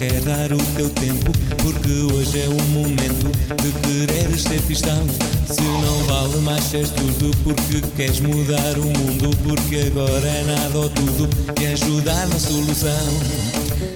Quer 0.07 0.19
dar 0.21 0.51
o 0.51 0.57
teu 0.75 0.89
tempo. 0.89 1.31
Porque 1.61 2.13
hoje 2.13 2.41
é 2.41 2.47
o 2.47 2.61
momento 2.69 3.31
de 3.61 3.71
quereres 3.81 4.43
ser 4.43 4.61
cristão. 4.63 5.05
Se 5.49 5.61
não 5.61 6.03
vale 6.05 6.37
mais 6.39 6.63
seres 6.65 6.89
tudo, 6.91 7.31
porque 7.43 7.81
queres 7.95 8.19
mudar 8.19 8.77
o 8.77 8.85
mundo. 8.85 9.37
Porque 9.43 9.87
agora 9.87 10.27
é 10.27 10.43
nada 10.43 10.77
ou 10.77 10.89
tudo 10.89 11.29
que 11.53 11.65
ajudar 11.67 12.27
na 12.27 12.39
solução. 12.39 12.89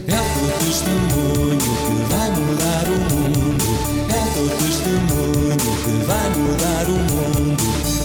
É 0.07 0.15
o 0.15 0.27
teu 0.33 0.67
testemunho 0.67 1.57
que 1.57 2.13
vai 2.13 2.29
mudar 2.31 2.85
o 2.87 2.97
mundo. 3.13 3.65
É 4.09 4.19
o 4.21 4.31
teu 4.33 4.49
testemunho 4.57 5.57
que 5.83 6.05
vai 6.05 6.29
mudar 6.37 6.85
o 6.87 6.97
mundo. 7.11 7.57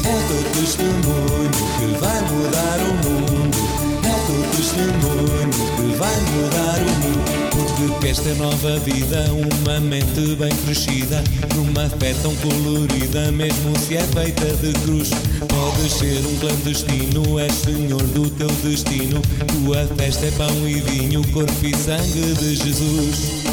É 0.05 0.15
o 0.15 0.23
teu 0.29 0.43
testemunho 0.61 1.51
que 1.79 1.87
vai 2.01 2.21
mudar 2.23 2.79
o 2.81 2.95
mundo. 3.09 3.92
O 4.33 4.35
teu 4.35 4.51
testemunho 4.57 5.51
que 5.77 5.97
vai 5.99 6.21
mudar 6.33 6.79
o 6.81 6.91
mundo. 7.01 7.33
Porque 7.53 8.15
ter 8.23 8.35
nova 8.37 8.79
vida, 8.79 9.27
uma 9.31 9.79
mente 9.81 10.37
bem 10.37 10.49
crescida, 10.65 11.23
numa 11.55 11.87
fé 11.91 12.15
tão 12.23 12.35
colorida, 12.37 13.31
mesmo 13.31 13.79
se 13.79 13.97
é 13.97 14.03
feita 14.03 14.47
de 14.57 14.73
cruz. 14.81 15.11
Podes 15.41 15.93
ser 15.93 16.25
um 16.27 16.37
clandestino, 16.39 17.39
és 17.39 17.53
senhor 17.53 18.03
do 18.03 18.31
teu 18.31 18.49
destino. 18.63 19.21
Tua 19.53 19.87
festa 19.97 20.25
é 20.25 20.31
pão 20.31 20.67
e 20.67 20.81
vinho, 20.81 21.23
corpo 21.29 21.53
e 21.63 21.77
sangue 21.77 22.35
de 22.35 22.57
Jesus. 22.57 23.45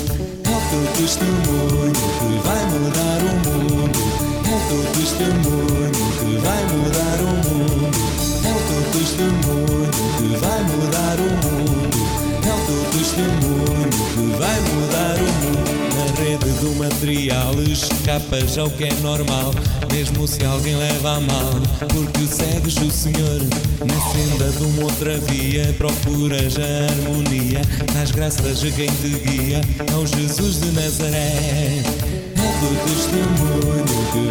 É 0.45 0.49
o 0.49 0.61
teu 0.69 0.93
testemunho 0.97 1.91
que 1.91 2.47
vai 2.47 2.65
mudar 2.67 3.19
o 3.23 3.73
mundo. 3.75 4.08
É 4.49 4.51
o 4.51 4.59
teu 4.67 4.81
testemunho 4.93 5.91
que 5.91 6.37
vai 6.41 6.63
mudar 6.73 7.19
o 7.21 7.29
mundo. 7.47 7.85
É 8.43 8.51
o 8.51 8.61
teu 8.65 8.81
testemunho 8.99 9.91
que 10.17 10.27
vai 10.37 10.63
mudar 10.63 11.17
o 11.19 11.29
mundo. 11.45 11.89
É 12.43 12.51
o 12.51 12.59
teu 12.65 12.81
testemunho 12.99 13.89
que 14.15 14.25
vai 14.39 14.59
mudar 14.61 15.17
o 15.17 15.29
mundo. 15.45 15.69
Na 15.95 16.05
rede 16.23 16.49
do 16.61 16.75
material 16.77 17.53
escapas 17.61 18.57
ao 18.57 18.71
que 18.71 18.85
é 18.85 18.93
normal, 19.03 19.53
mesmo 19.93 20.27
se 20.27 20.43
alguém 20.43 20.75
leva 20.75 21.17
a 21.17 21.19
mal, 21.19 21.53
porque 21.89 22.25
segues 22.25 22.75
o 22.77 22.89
Senhor 22.89 23.41
na 23.85 24.01
senda 24.11 24.49
de 24.49 24.63
uma 24.63 24.83
outra 24.85 25.17
via, 25.19 25.73
procuras 25.77 26.55
a 26.57 26.91
harmonia, 26.91 27.61
nas 27.93 28.09
graças 28.09 28.63
a 28.63 28.71
quem 28.71 28.87
te 28.87 29.09
guia, 29.09 29.61
ao 29.93 30.07
Jesus 30.07 30.59
de 30.61 30.71
Nazaré. 30.71 31.83
É 32.35 32.41
o 32.41 32.51
teu 32.59 32.75
testemunho 32.85 33.85
que 34.11 34.28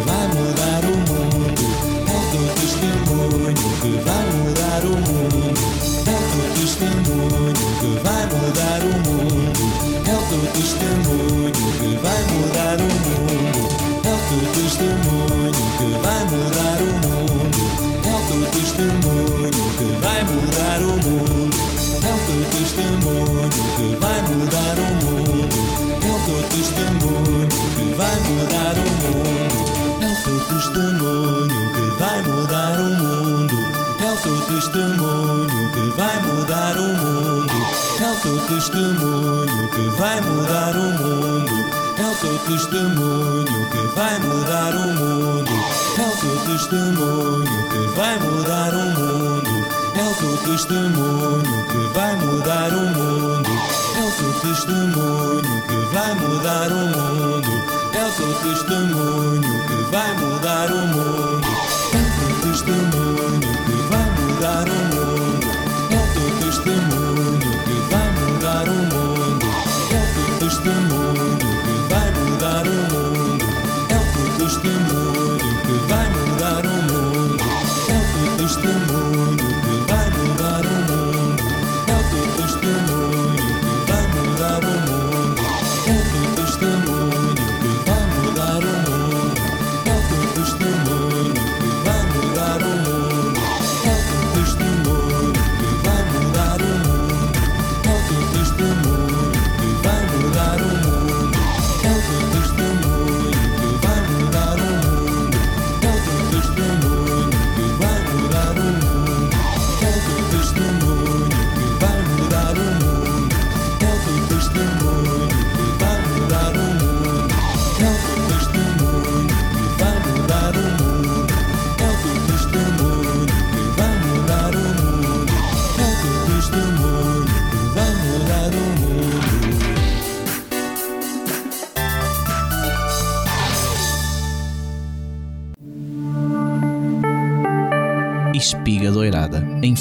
Teu 30.29 30.39
testemunho 30.41 31.73
que 31.73 31.89
vai 31.97 32.21
mudar 32.21 32.79
o 32.79 32.83
mundo. 32.83 33.55
É 33.99 34.11
o 34.11 34.17
teu 34.17 34.39
testemunho 34.41 35.71
que 35.73 35.97
vai 35.97 36.21
mudar 36.21 36.77
o 36.77 36.83
mundo. 36.83 37.53
É 37.99 38.11
o 38.11 38.15
teu 38.21 38.37
testemunho 38.47 39.69
que 39.69 39.89
vai 39.97 40.21
mudar 40.21 40.75
o 40.75 40.83
mundo. 41.01 41.51
É 41.97 42.05
o 42.05 42.15
teu 42.15 42.37
testemunho 42.45 43.69
que 43.71 43.95
vai 43.95 44.19
mudar 44.19 44.75
o 44.75 44.87
mundo. 44.93 45.51
É 45.97 46.05
o 46.05 46.15
teu 46.21 46.53
testemunho 46.53 47.69
que 47.71 47.97
vai 47.97 48.19
mudar 48.19 48.73
o 48.75 48.85
mundo. 48.99 49.49
É 49.95 50.03
o 50.03 50.13
teu 50.13 50.37
testemunho 50.45 51.65
que 51.71 51.93
vai 51.95 52.15
mudar 52.17 52.71
o 52.71 52.81
mundo. 52.81 53.49
É 53.97 54.03
o 54.03 54.11
teu 54.11 54.33
testemunho 54.41 55.63
que 55.67 55.95
vai 55.95 56.13
mudar 56.13 56.71
o 56.71 56.85
mundo. 56.85 57.78
O 57.99 58.11
teu 58.11 58.33
testemunho 58.33 59.41
que 59.67 59.91
vai 59.91 60.13
mudar 60.13 60.71
o 60.71 60.87
mundo. 60.87 61.47
O 61.47 61.91
teu 61.91 62.51
testemunho 62.51 63.39
que 63.65 63.75
vai 63.89 64.09
mudar 64.11 64.67
o 64.67 64.73
mundo. 64.73 64.88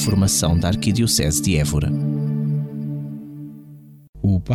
Informação 0.08 0.58
da 0.58 0.68
Arquidiocese 0.68 1.42
de 1.42 1.58
Évora. 1.58 1.92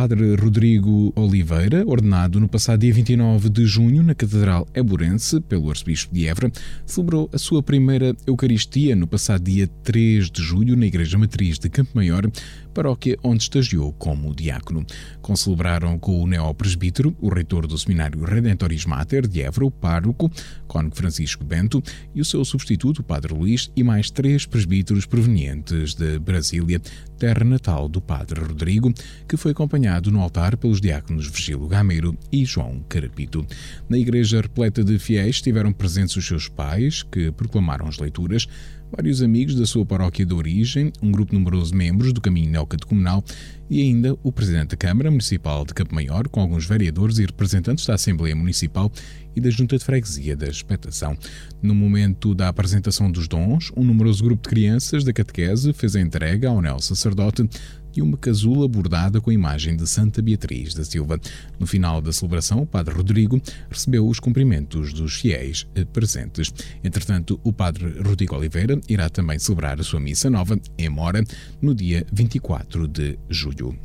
Padre 0.04 0.36
Rodrigo 0.36 1.14
Oliveira, 1.16 1.82
ordenado 1.86 2.38
no 2.38 2.46
passado 2.46 2.80
dia 2.80 2.92
29 2.92 3.48
de 3.48 3.64
junho 3.64 4.02
na 4.02 4.14
Catedral 4.14 4.68
Eburense 4.74 5.40
pelo 5.40 5.70
Arcebispo 5.70 6.14
de 6.14 6.26
Évora, 6.26 6.52
celebrou 6.84 7.30
a 7.32 7.38
sua 7.38 7.62
primeira 7.62 8.14
Eucaristia 8.26 8.94
no 8.94 9.06
passado 9.06 9.44
dia 9.44 9.66
3 9.82 10.30
de 10.30 10.42
julho 10.42 10.76
na 10.76 10.84
Igreja 10.84 11.16
Matriz 11.16 11.58
de 11.58 11.70
Campo 11.70 11.92
Maior, 11.94 12.30
paróquia 12.74 13.16
onde 13.22 13.44
estagiou 13.44 13.94
como 13.94 14.34
diácono. 14.34 14.84
Concelebraram 15.22 15.98
com 15.98 16.20
o 16.20 16.26
neopresbítero, 16.26 17.16
o 17.18 17.32
reitor 17.32 17.66
do 17.66 17.78
Seminário 17.78 18.22
Redentoris 18.24 18.84
Mater 18.84 19.26
de 19.26 19.40
Évora, 19.40 19.64
o 19.64 19.70
pároco, 19.70 20.30
cônego 20.66 20.96
Francisco 20.96 21.44
Bento, 21.44 21.82
e 22.14 22.20
o 22.20 22.24
seu 22.26 22.44
substituto, 22.44 22.98
o 22.98 23.04
padre 23.04 23.32
Luís, 23.32 23.70
e 23.74 23.82
mais 23.82 24.10
três 24.10 24.44
presbíteros 24.44 25.06
provenientes 25.06 25.94
de 25.94 26.18
Brasília, 26.18 26.78
terra 27.16 27.44
natal 27.44 27.88
do 27.88 28.02
padre 28.02 28.40
Rodrigo, 28.40 28.92
que 29.26 29.36
foi 29.36 29.52
acompanhado 29.52 29.93
no 30.00 30.20
altar 30.20 30.56
pelos 30.56 30.80
diáconos 30.80 31.26
Virgílio 31.26 31.66
Gameiro 31.66 32.16
e 32.32 32.44
João 32.44 32.84
Carapito. 32.88 33.46
Na 33.88 33.98
igreja 33.98 34.40
repleta 34.40 34.82
de 34.82 34.98
fiéis 34.98 35.36
estiveram 35.36 35.72
presentes 35.72 36.16
os 36.16 36.26
seus 36.26 36.48
pais, 36.48 37.02
que 37.02 37.30
proclamaram 37.32 37.86
as 37.86 37.98
leituras, 37.98 38.46
vários 38.94 39.22
amigos 39.22 39.54
da 39.56 39.66
sua 39.66 39.84
paróquia 39.84 40.24
de 40.24 40.32
origem, 40.32 40.92
um 41.02 41.10
grupo 41.10 41.34
numeroso 41.34 41.72
de 41.72 41.76
membros 41.76 42.12
do 42.12 42.20
caminho 42.20 42.50
neocatecumenal 42.50 43.24
e 43.68 43.80
ainda 43.82 44.16
o 44.22 44.30
presidente 44.30 44.70
da 44.70 44.76
Câmara 44.76 45.10
Municipal 45.10 45.64
de 45.64 45.74
Campo 45.74 45.94
Maior, 45.94 46.28
com 46.28 46.40
alguns 46.40 46.66
vereadores 46.66 47.18
e 47.18 47.22
representantes 47.22 47.86
da 47.86 47.94
Assembleia 47.94 48.36
Municipal 48.36 48.92
e 49.34 49.40
da 49.40 49.50
Junta 49.50 49.76
de 49.76 49.84
Freguesia 49.84 50.36
da 50.36 50.46
Expectação. 50.46 51.16
No 51.60 51.74
momento 51.74 52.34
da 52.34 52.48
apresentação 52.48 53.10
dos 53.10 53.26
dons, 53.26 53.72
um 53.76 53.82
numeroso 53.82 54.22
grupo 54.22 54.42
de 54.42 54.48
crianças 54.48 55.02
da 55.02 55.12
catequese 55.12 55.72
fez 55.72 55.96
a 55.96 56.00
entrega 56.00 56.48
ao 56.48 56.60
neo 56.60 56.78
sacerdote 56.78 57.48
de 57.94 58.02
uma 58.02 58.16
casula 58.16 58.66
bordada 58.66 59.20
com 59.20 59.30
a 59.30 59.34
imagem 59.34 59.76
de 59.76 59.86
Santa 59.86 60.20
Beatriz 60.20 60.74
da 60.74 60.84
Silva. 60.84 61.20
No 61.58 61.66
final 61.66 62.02
da 62.02 62.12
celebração, 62.12 62.62
o 62.62 62.66
Padre 62.66 62.94
Rodrigo 62.94 63.40
recebeu 63.70 64.06
os 64.08 64.18
cumprimentos 64.18 64.92
dos 64.92 65.14
fiéis 65.14 65.64
presentes. 65.92 66.52
Entretanto, 66.82 67.38
o 67.44 67.52
Padre 67.52 68.00
Rodrigo 68.02 68.34
Oliveira 68.34 68.80
irá 68.88 69.08
também 69.08 69.38
celebrar 69.38 69.78
a 69.78 69.84
sua 69.84 70.00
missa 70.00 70.28
nova 70.28 70.58
em 70.76 70.88
Mora 70.88 71.22
no 71.62 71.74
dia 71.74 72.04
24 72.12 72.88
de 72.88 73.16
julho. 73.30 73.78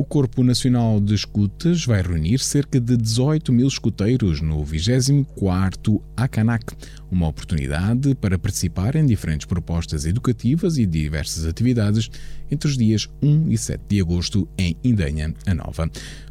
O 0.00 0.04
Corpo 0.04 0.42
Nacional 0.42 0.98
de 0.98 1.14
Escutas 1.14 1.84
vai 1.84 2.00
reunir 2.00 2.38
cerca 2.38 2.80
de 2.80 2.96
18 2.96 3.52
mil 3.52 3.68
escuteiros 3.68 4.40
no 4.40 4.64
24º 4.64 6.00
ACANAC, 6.16 6.74
uma 7.10 7.28
oportunidade 7.28 8.14
para 8.14 8.38
participar 8.38 8.94
em 8.96 9.04
diferentes 9.04 9.46
propostas 9.46 10.04
educativas 10.04 10.78
e 10.78 10.86
diversas 10.86 11.46
atividades 11.46 12.10
entre 12.50 12.68
os 12.68 12.76
dias 12.76 13.08
1 13.22 13.50
e 13.50 13.58
7 13.58 13.82
de 13.88 14.00
agosto 14.00 14.48
em 14.56 14.76
Indanha, 14.82 15.34
a 15.46 15.54
Nova. 15.54 15.90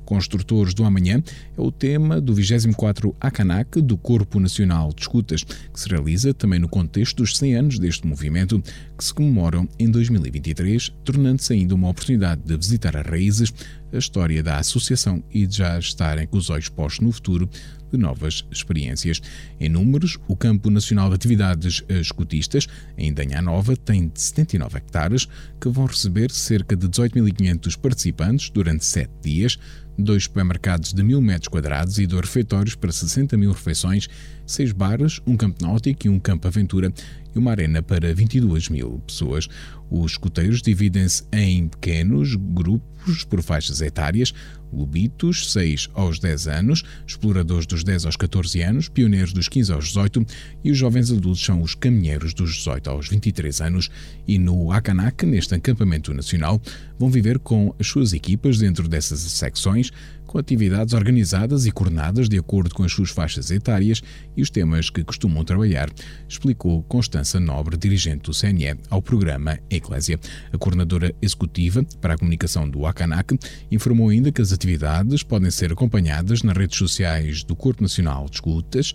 Construtores 0.09 0.73
do 0.73 0.83
Amanhã 0.83 1.21
é 1.55 1.61
o 1.61 1.71
tema 1.71 2.19
do 2.19 2.33
24 2.33 3.15
ACANAC 3.21 3.79
do 3.79 3.95
Corpo 3.95 4.39
Nacional 4.39 4.91
de 4.91 5.01
Escutas, 5.01 5.43
que 5.43 5.79
se 5.79 5.87
realiza 5.87 6.33
também 6.33 6.59
no 6.59 6.67
contexto 6.67 7.17
dos 7.17 7.37
100 7.37 7.55
anos 7.55 7.77
deste 7.77 8.07
movimento, 8.07 8.59
que 8.97 9.03
se 9.03 9.13
comemoram 9.13 9.69
em 9.77 9.87
2023, 9.87 10.91
tornando-se 11.03 11.53
ainda 11.53 11.75
uma 11.75 11.89
oportunidade 11.89 12.41
de 12.43 12.57
visitar 12.57 12.97
as 12.97 13.05
raízes, 13.05 13.53
a 13.93 13.97
história 13.97 14.41
da 14.41 14.57
associação 14.57 15.23
e 15.31 15.45
de 15.45 15.57
já 15.57 15.77
estarem 15.77 16.25
com 16.25 16.37
os 16.37 16.49
olhos 16.49 16.69
postos 16.69 17.05
no 17.05 17.11
futuro 17.11 17.47
de 17.91 17.97
novas 17.97 18.45
experiências. 18.51 19.21
Em 19.59 19.69
números, 19.69 20.17
o 20.27 20.35
Campo 20.35 20.69
Nacional 20.69 21.09
de 21.09 21.15
Atividades 21.15 21.83
Escutistas, 21.89 22.67
em 22.97 23.13
Danha 23.13 23.41
Nova, 23.41 23.75
tem 23.75 24.11
79 24.13 24.77
hectares, 24.77 25.27
que 25.59 25.69
vão 25.69 25.85
receber 25.85 26.31
cerca 26.31 26.75
de 26.75 26.87
18.500 26.87 27.77
participantes 27.77 28.49
durante 28.49 28.85
7 28.85 29.09
dias, 29.21 29.59
dois 29.99 30.23
supermercados 30.23 30.93
de 30.93 31.03
1.000 31.03 31.21
metros 31.21 31.47
quadrados 31.47 31.99
e 31.99 32.07
dois 32.07 32.25
refeitórios 32.25 32.75
para 32.75 32.91
60 32.91 33.37
mil 33.37 33.51
refeições, 33.51 34.07
seis 34.45 34.71
bares, 34.71 35.21
um 35.27 35.37
campo 35.37 35.63
náutico 35.63 36.07
e 36.07 36.09
um 36.09 36.19
campo 36.19 36.47
aventura 36.47 36.91
e 37.35 37.37
uma 37.37 37.51
arena 37.51 37.81
para 37.81 38.13
22 38.13 38.69
mil 38.69 39.01
pessoas. 39.05 39.47
Os 39.89 40.11
escuteiros 40.11 40.61
dividem-se 40.61 41.23
em 41.31 41.67
pequenos 41.67 42.35
grupos 42.35 43.23
por 43.25 43.41
faixas 43.41 43.81
etárias, 43.81 44.33
lobitos 44.71 45.51
6 45.51 45.89
aos 45.93 46.19
10 46.19 46.47
anos, 46.47 46.83
exploradores 47.07 47.65
dos 47.65 47.83
10 47.83 48.05
aos 48.05 48.15
14 48.15 48.61
anos, 48.61 48.87
pioneiros 48.87 49.33
dos 49.33 49.47
15 49.47 49.73
aos 49.73 49.87
18 49.87 50.25
e 50.63 50.71
os 50.71 50.77
jovens 50.77 51.11
adultos 51.11 51.43
são 51.43 51.61
os 51.61 51.73
caminheiros 51.73 52.33
dos 52.33 52.55
18 52.55 52.89
aos 52.89 53.07
23 53.07 53.61
anos. 53.61 53.89
E 54.27 54.37
no 54.37 54.71
Akanak, 54.71 55.25
neste 55.25 55.55
acampamento 55.55 56.13
nacional, 56.13 56.61
vão 56.99 57.09
viver 57.09 57.39
com 57.39 57.73
as 57.79 57.87
suas 57.87 58.13
equipas 58.13 58.59
dentro 58.59 58.87
dessas 58.87 59.19
secções, 59.19 59.88
com 60.25 60.37
atividades 60.37 60.93
organizadas 60.93 61.65
e 61.65 61.71
coordenadas 61.71 62.29
de 62.29 62.37
acordo 62.37 62.73
com 62.75 62.83
as 62.83 62.91
suas 62.91 63.09
faixas 63.09 63.49
etárias 63.49 64.03
e 64.37 64.41
os 64.41 64.49
temas 64.49 64.89
que 64.89 65.03
costumam 65.03 65.43
trabalhar, 65.43 65.89
explicou 66.27 66.83
Constança 66.83 67.39
Nobre, 67.39 67.75
dirigente 67.77 68.29
do 68.29 68.31
CNE, 68.31 68.77
ao 68.89 69.01
programa 69.01 69.57
Eclésia. 69.69 70.19
A 70.53 70.57
coordenadora 70.57 71.15
executiva 71.21 71.83
para 71.99 72.13
a 72.13 72.17
comunicação 72.17 72.69
do 72.69 72.85
ACANAC 72.85 73.39
informou 73.71 74.09
ainda 74.09 74.31
que 74.31 74.41
as 74.41 74.53
atividades 74.53 75.23
podem 75.23 75.49
ser 75.49 75.71
acompanhadas 75.71 76.43
nas 76.43 76.55
redes 76.55 76.77
sociais 76.77 77.43
do 77.43 77.55
Corpo 77.55 77.81
Nacional 77.81 78.25
de 78.25 78.35
Escutas, 78.35 78.93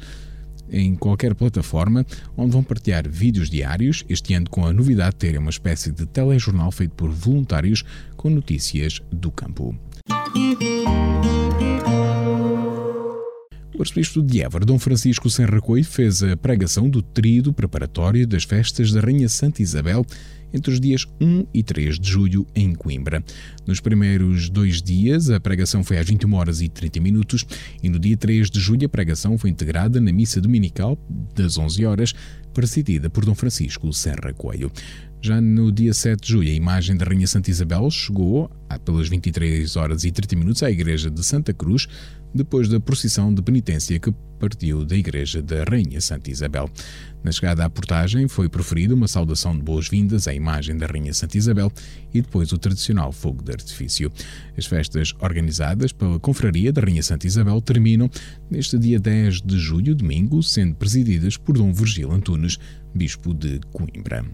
em 0.71 0.95
qualquer 0.95 1.35
plataforma, 1.35 2.05
onde 2.37 2.53
vão 2.53 2.63
partilhar 2.63 3.09
vídeos 3.09 3.49
diários, 3.49 4.05
este 4.09 4.35
ano 4.35 4.49
com 4.49 4.67
a 4.67 4.73
novidade 4.73 5.13
de 5.13 5.17
terem 5.17 5.39
uma 5.39 5.51
espécie 5.51 5.91
de 5.93 6.07
telejornal 6.07 6.71
feito 6.71 6.95
por 6.95 7.11
voluntários 7.11 7.85
com 8.17 8.31
notícias 8.31 9.01
do 9.11 9.31
campo. 9.31 9.75
O 13.77 13.83
arcebispo 13.83 14.23
de 14.23 14.41
Évora, 14.41 14.65
Dom 14.65 14.79
Francisco 14.79 15.29
Senracoi, 15.29 15.83
fez 15.83 16.23
a 16.23 16.37
pregação 16.37 16.89
do 16.89 17.03
tríduo 17.03 17.53
preparatório 17.53 18.25
das 18.25 18.45
festas 18.45 18.93
da 18.93 19.01
Rainha 19.01 19.29
Santa 19.29 19.63
Isabel 19.63 20.07
entre 20.53 20.73
os 20.73 20.79
dias 20.79 21.09
1 21.21 21.47
e 21.53 21.61
3 21.61 21.99
de 21.99 22.09
julho 22.09 22.47
em 22.55 22.73
Coimbra. 22.73 23.25
Nos 23.67 23.81
primeiros 23.81 24.49
dois 24.49 24.81
dias, 24.81 25.29
a 25.29 25.41
pregação 25.41 25.83
foi 25.83 25.99
às 25.99 26.07
21 26.07 26.33
horas 26.35 26.61
e 26.61 26.69
30 26.69 27.01
minutos 27.01 27.45
e 27.83 27.89
no 27.89 27.99
dia 27.99 28.17
3 28.17 28.49
de 28.49 28.61
julho 28.61 28.87
a 28.87 28.89
pregação 28.89 29.37
foi 29.37 29.51
integrada 29.51 30.01
na 30.01 30.13
missa 30.13 30.41
dominical 30.41 30.97
das 31.35 31.59
11 31.59 31.85
horas, 31.85 32.15
presidida 32.55 33.11
por 33.11 33.25
Dom 33.25 33.35
Francisco 33.35 33.93
Serra 33.93 34.33
Coelho. 34.33 34.71
Já 35.21 35.41
no 35.41 35.73
dia 35.73 35.93
7 35.93 36.21
de 36.21 36.29
julho, 36.29 36.49
a 36.49 36.53
imagem 36.55 36.97
da 36.97 37.05
Rainha 37.05 37.27
Santa 37.27 37.51
Isabel 37.51 37.91
chegou, 37.91 38.49
pelas 38.85 39.09
23 39.09 39.75
horas 39.75 40.05
e 40.05 40.13
30 40.13 40.37
minutos, 40.37 40.63
à 40.63 40.71
Igreja 40.71 41.11
de 41.11 41.25
Santa 41.25 41.53
Cruz, 41.53 41.89
depois 42.35 42.69
da 42.69 42.81
procissão 42.81 43.33
de 43.33 43.41
penitência 43.41 43.99
que 43.99 44.13
partiu 44.39 44.85
da 44.85 44.97
Igreja 44.97 45.41
da 45.41 45.65
Rainha 45.65 46.01
Santa 46.01 46.31
Isabel. 46.31 46.69
Na 47.23 47.33
chegada 47.33 47.65
à 47.65 47.71
portagem, 47.71 48.29
foi 48.29 48.49
proferida 48.49 48.95
uma 48.95 49.09
saudação 49.09 49.57
de 49.57 49.63
boas-vindas 49.63 50.29
à 50.29 50.35
imagem 50.35 50.77
da 50.77 50.87
Rainha 50.87 51.15
Santa 51.15 51.39
Isabel 51.39 51.73
e 52.13 52.21
depois 52.21 52.53
o 52.53 52.59
tradicional 52.59 53.13
fogo 53.13 53.43
de 53.43 53.53
artifício. 53.53 54.13
As 54.59 54.67
festas 54.67 55.15
organizadas 55.21 55.93
pela 55.93 56.19
Confraria 56.19 56.73
da 56.73 56.83
Rainha 56.83 57.03
Santa 57.03 57.27
Isabel 57.27 57.61
terminam 57.63 58.11
neste 58.51 58.79
dia 58.79 58.99
10 58.99 59.41
de 59.41 59.59
julho, 59.59 59.95
domingo, 59.95 60.43
sendo 60.43 60.75
presididas 60.75 61.37
por 61.37 61.57
Dom 61.57 61.73
Virgílio 61.73 62.13
Antunes, 62.13 62.59
Bispo 62.95 63.33
de 63.33 63.61
Coimbra. 63.73 64.25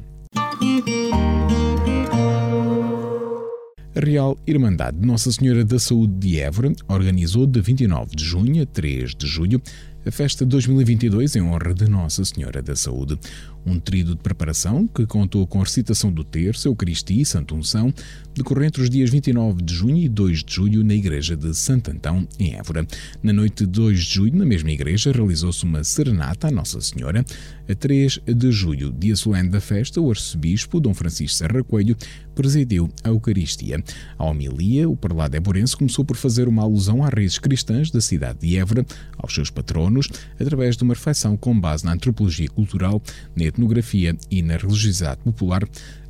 A 4.00 4.02
Real 4.02 4.38
Irmandade 4.46 4.96
de 4.96 5.06
Nossa 5.06 5.30
Senhora 5.30 5.62
da 5.62 5.78
Saúde 5.78 6.14
de 6.14 6.40
Évora 6.40 6.72
organizou 6.88 7.46
de 7.46 7.60
29 7.60 8.16
de 8.16 8.24
junho 8.24 8.62
a 8.62 8.64
3 8.64 9.14
de 9.14 9.26
julho 9.26 9.60
a 10.06 10.10
festa 10.10 10.46
2022 10.46 11.36
em 11.36 11.42
honra 11.42 11.74
de 11.74 11.86
Nossa 11.86 12.24
Senhora 12.24 12.62
da 12.62 12.74
Saúde. 12.74 13.18
Um 13.64 13.78
tríduo 13.78 14.14
de 14.14 14.22
preparação 14.22 14.86
que 14.86 15.06
contou 15.06 15.46
com 15.46 15.60
a 15.60 15.64
recitação 15.64 16.10
do 16.10 16.24
Terço, 16.24 16.68
Eucaristia 16.68 17.22
e 17.22 17.26
Santo 17.26 17.54
Unção, 17.54 17.92
decorreu 18.34 18.64
entre 18.64 18.82
os 18.82 18.88
dias 18.88 19.10
29 19.10 19.62
de 19.62 19.74
junho 19.74 19.98
e 19.98 20.08
2 20.08 20.44
de 20.44 20.54
julho 20.54 20.84
na 20.84 20.94
Igreja 20.94 21.36
de 21.36 21.54
Santo 21.54 21.90
Antão, 21.90 22.26
em 22.38 22.54
Évora. 22.54 22.86
Na 23.22 23.32
noite 23.32 23.66
de 23.66 23.72
2 23.72 23.98
de 23.98 24.14
julho, 24.14 24.36
na 24.36 24.46
mesma 24.46 24.70
igreja, 24.70 25.12
realizou-se 25.12 25.64
uma 25.64 25.84
serenata 25.84 26.48
à 26.48 26.50
Nossa 26.50 26.80
Senhora. 26.80 27.24
A 27.68 27.74
3 27.74 28.20
de 28.26 28.50
julho, 28.52 28.92
dia 28.92 29.14
solene 29.14 29.48
da 29.48 29.60
festa, 29.60 30.00
o 30.00 30.10
arcebispo 30.10 30.80
Dom 30.80 30.94
Francisco 30.94 31.36
Serra 31.36 31.62
Coelho 31.62 31.96
presidiu 32.34 32.90
a 33.04 33.08
Eucaristia. 33.08 33.82
A 34.16 34.24
homilia, 34.24 34.88
o 34.88 34.96
prelado 34.96 35.36
eborense 35.36 35.76
começou 35.76 36.04
por 36.04 36.16
fazer 36.16 36.48
uma 36.48 36.62
alusão 36.62 37.04
às 37.04 37.12
raízes 37.12 37.38
cristãs 37.38 37.90
da 37.90 38.00
cidade 38.00 38.40
de 38.40 38.56
Évora, 38.56 38.84
aos 39.18 39.34
seus 39.34 39.50
patronos, 39.50 40.08
através 40.38 40.76
de 40.76 40.82
uma 40.82 40.94
reflexão 40.94 41.36
com 41.36 41.58
base 41.58 41.84
na 41.84 41.92
antropologia 41.92 42.48
cultural, 42.48 43.02
na 43.36 43.44
etnografia 43.50 44.16
e 44.30 44.42
na 44.42 44.56
religiosidade 44.56 45.20
popular, 45.22 45.62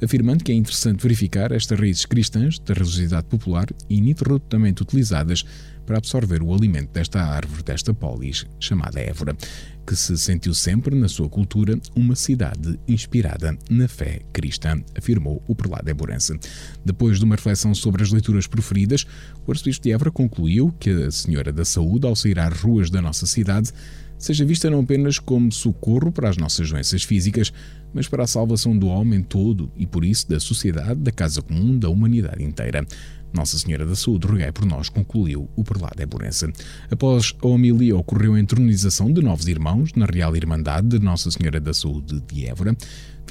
afirmando 0.03 0.45
que 0.45 0.53
é 0.53 0.55
interessante 0.55 1.03
verificar 1.03 1.53
estas 1.53 1.79
raízes 1.79 2.07
cristãs 2.07 2.59
da 2.59 2.73
religiosidade 2.73 3.27
popular 3.27 3.67
ininterruptamente 3.89 4.83
utilizadas 4.83 5.45
para 5.91 5.99
absorver 5.99 6.41
o 6.41 6.55
alimento 6.55 6.93
desta 6.93 7.21
árvore, 7.21 7.65
desta 7.65 7.93
polis, 7.93 8.47
chamada 8.61 9.01
Évora, 9.01 9.37
que 9.85 9.97
se 9.97 10.17
sentiu 10.17 10.55
sempre, 10.55 10.95
na 10.95 11.09
sua 11.09 11.29
cultura, 11.29 11.77
uma 11.97 12.15
cidade 12.15 12.79
inspirada 12.87 13.59
na 13.69 13.89
fé 13.89 14.21
cristã, 14.33 14.81
afirmou 14.97 15.43
o 15.49 15.55
prelado 15.57 15.91
Éborense. 15.91 16.39
Depois 16.85 17.19
de 17.19 17.25
uma 17.25 17.35
reflexão 17.35 17.75
sobre 17.75 18.05
as 18.05 18.13
leituras 18.13 18.47
preferidas, 18.47 19.05
o 19.45 19.51
arcebispo 19.51 19.83
de 19.83 19.91
Évora 19.91 20.13
concluiu 20.13 20.73
que 20.79 20.91
a 20.91 21.11
Senhora 21.11 21.53
da 21.53 21.65
Saúde, 21.65 22.07
ao 22.07 22.15
sair 22.15 22.39
às 22.39 22.57
ruas 22.61 22.89
da 22.89 23.03
nossa 23.03 23.27
cidade, 23.27 23.73
seja 24.21 24.45
vista 24.45 24.71
não 24.71 24.81
apenas 24.81 25.19
como 25.19 25.51
socorro 25.51 26.13
para 26.13 26.29
as 26.29 26.37
nossas 26.37 26.71
doenças 26.71 27.03
físicas, 27.03 27.53
mas 27.93 28.07
para 28.07 28.23
a 28.23 28.27
salvação 28.27 28.79
do 28.79 28.87
homem 28.87 29.23
todo 29.23 29.73
e, 29.77 29.87
por 29.87 30.05
isso, 30.05 30.29
da 30.29 30.39
sociedade, 30.39 31.01
da 31.01 31.11
casa 31.11 31.43
comum, 31.43 31.77
da 31.77 31.89
humanidade 31.89 32.45
inteira. 32.45 32.87
Nossa 33.33 33.59
Senhora 33.59 33.87
da 33.87 33.95
Saúde, 33.95 34.27
rogai 34.27 34.53
por 34.53 34.67
nós, 34.67 34.89
concluiu 34.89 35.49
o 35.57 35.65
prelado 35.65 36.03
Eburense. 36.03 36.53
Após 36.91 37.35
a 37.41 37.47
homilia, 37.47 37.97
ocorreu 37.97 38.35
a 38.35 38.41
entronização 38.41 39.13
de 39.13 39.23
novos 39.23 39.47
irmãos 39.47 39.93
na 39.95 40.05
Real 40.05 40.35
Irmandade 40.37 40.89
de 40.89 40.99
Nossa 40.99 41.31
Senhora 41.31 41.61
da 41.61 41.73
Saúde 41.73 42.21
de 42.21 42.47
Évora. 42.47 42.77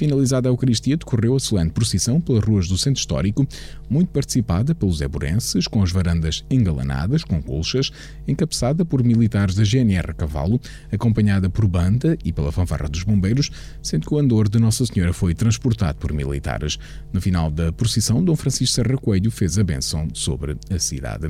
Finalizada 0.00 0.48
a 0.48 0.50
Eucaristia, 0.50 0.96
decorreu 0.96 1.36
a 1.36 1.38
solene 1.38 1.70
procissão 1.70 2.22
pelas 2.22 2.42
ruas 2.42 2.66
do 2.66 2.78
centro 2.78 2.98
histórico, 2.98 3.46
muito 3.86 4.08
participada 4.08 4.74
pelos 4.74 5.02
eburenses, 5.02 5.68
com 5.68 5.82
as 5.82 5.92
varandas 5.92 6.42
engalanadas, 6.50 7.22
com 7.22 7.42
colchas, 7.42 7.92
encabeçada 8.26 8.82
por 8.82 9.04
militares 9.04 9.54
da 9.54 9.62
GNR 9.62 10.14
Cavalo, 10.14 10.58
acompanhada 10.90 11.50
por 11.50 11.68
banda 11.68 12.16
e 12.24 12.32
pela 12.32 12.50
fanfarra 12.50 12.88
dos 12.88 13.02
bombeiros, 13.02 13.50
sendo 13.82 14.06
que 14.06 14.14
o 14.14 14.18
andor 14.18 14.48
de 14.48 14.58
Nossa 14.58 14.86
Senhora 14.86 15.12
foi 15.12 15.34
transportado 15.34 15.98
por 15.98 16.14
militares. 16.14 16.78
No 17.12 17.20
final 17.20 17.50
da 17.50 17.70
procissão, 17.70 18.24
Dom 18.24 18.36
Francisco 18.36 18.76
Serra 18.76 18.96
Coelho 18.96 19.30
fez 19.30 19.58
a 19.58 19.62
bênção 19.62 20.08
sobre 20.14 20.56
a 20.70 20.78
cidade. 20.78 21.28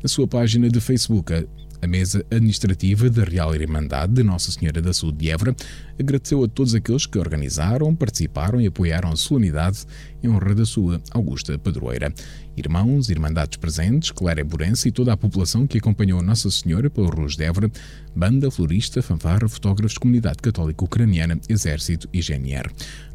Na 0.00 0.08
sua 0.08 0.28
página 0.28 0.68
de 0.68 0.80
Facebook, 0.80 1.44
a 1.82 1.86
mesa 1.86 2.24
administrativa 2.30 3.10
da 3.10 3.24
Real 3.24 3.52
Irmandade 3.56 4.12
de 4.12 4.22
Nossa 4.22 4.52
Senhora 4.52 4.80
da 4.80 4.94
Saúde 4.94 5.18
de 5.18 5.30
Évora 5.30 5.54
agradeceu 5.98 6.44
a 6.44 6.48
todos 6.48 6.76
aqueles 6.76 7.06
que 7.06 7.18
organizaram, 7.18 7.92
participaram 7.94 8.60
e 8.60 8.68
apoiaram 8.68 9.10
a 9.10 9.16
solenidade 9.16 9.84
em 10.22 10.28
honra 10.28 10.54
da 10.54 10.64
sua 10.64 11.02
augusta 11.10 11.58
padroeira. 11.58 12.14
Irmãos, 12.56 13.10
irmandades 13.10 13.56
presentes, 13.56 14.12
Clara 14.12 14.44
Burense 14.44 14.88
e 14.88 14.92
toda 14.92 15.12
a 15.12 15.16
população 15.16 15.66
que 15.66 15.78
acompanhou 15.78 16.22
Nossa 16.22 16.50
Senhora 16.52 16.88
pelo 16.88 17.10
Ruz 17.10 17.34
de 17.34 17.44
Évora, 17.44 17.70
banda, 18.14 18.48
florista, 18.48 19.02
fanfarra, 19.02 19.48
fotógrafos, 19.48 19.98
comunidade 19.98 20.38
católica 20.38 20.84
ucraniana, 20.84 21.40
exército 21.48 22.08
e 22.12 22.20
GNR. 22.20 22.70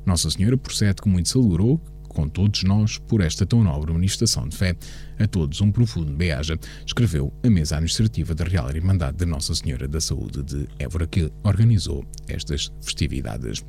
Nossa 0.05 0.29
Senhora 0.29 0.57
procede, 0.57 1.01
como 1.01 1.13
muito 1.13 1.29
se 1.29 1.37
alegrou, 1.37 1.81
com 2.17 2.27
todos 2.27 2.63
nós 2.63 2.97
por 2.97 3.21
esta 3.21 3.45
tão 3.45 3.63
nobre 3.63 3.93
manifestação 3.93 4.47
de 4.47 4.57
fé. 4.57 4.75
A 5.19 5.27
todos 5.27 5.61
um 5.61 5.71
profundo 5.71 6.11
beijo, 6.11 6.57
escreveu 6.83 7.31
a 7.43 7.49
mesa 7.49 7.75
administrativa 7.75 8.33
da 8.33 8.43
Real 8.43 8.71
Irmandade 8.71 9.17
de 9.17 9.25
Nossa 9.25 9.53
Senhora 9.53 9.87
da 9.87 10.01
Saúde 10.01 10.41
de 10.41 10.67
Évora, 10.79 11.05
que 11.05 11.31
organizou 11.43 12.03
estas 12.27 12.71
festividades. 12.81 13.63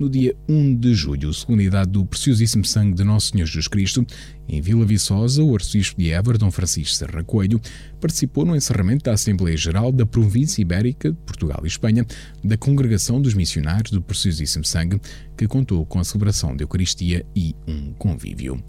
No 0.00 0.10
dia 0.10 0.34
1 0.48 0.74
de 0.74 0.92
julho, 0.92 1.32
solenidade 1.32 1.88
do 1.92 2.04
Preciosíssimo 2.04 2.64
Sangue 2.64 2.96
de 2.96 3.04
Nosso 3.04 3.30
Senhor 3.30 3.46
Jesus 3.46 3.68
Cristo, 3.68 4.04
em 4.48 4.60
Vila 4.60 4.84
Viçosa, 4.84 5.40
o 5.40 5.54
arcebispo 5.54 6.00
de 6.00 6.10
Évora, 6.10 6.36
Dom 6.36 6.50
Francisco 6.50 6.96
Serra 6.96 7.22
Coelho, 7.22 7.60
participou 8.00 8.44
no 8.44 8.56
encerramento 8.56 9.04
da 9.04 9.12
Assembleia 9.12 9.56
Geral 9.56 9.92
da 9.92 10.04
Província 10.04 10.60
Ibérica 10.60 11.12
de 11.12 11.18
Portugal 11.18 11.60
e 11.62 11.68
Espanha 11.68 12.04
da 12.42 12.56
Congregação 12.56 13.22
dos 13.22 13.34
Missionários 13.34 13.92
do 13.92 14.02
Preciosíssimo 14.02 14.64
Sangue, 14.64 15.00
que 15.36 15.46
contou 15.46 15.86
com 15.86 16.00
a 16.00 16.04
celebração 16.04 16.56
da 16.56 16.64
Eucaristia 16.64 17.24
e 17.32 17.54
um 17.64 17.92
convívio. 17.92 18.60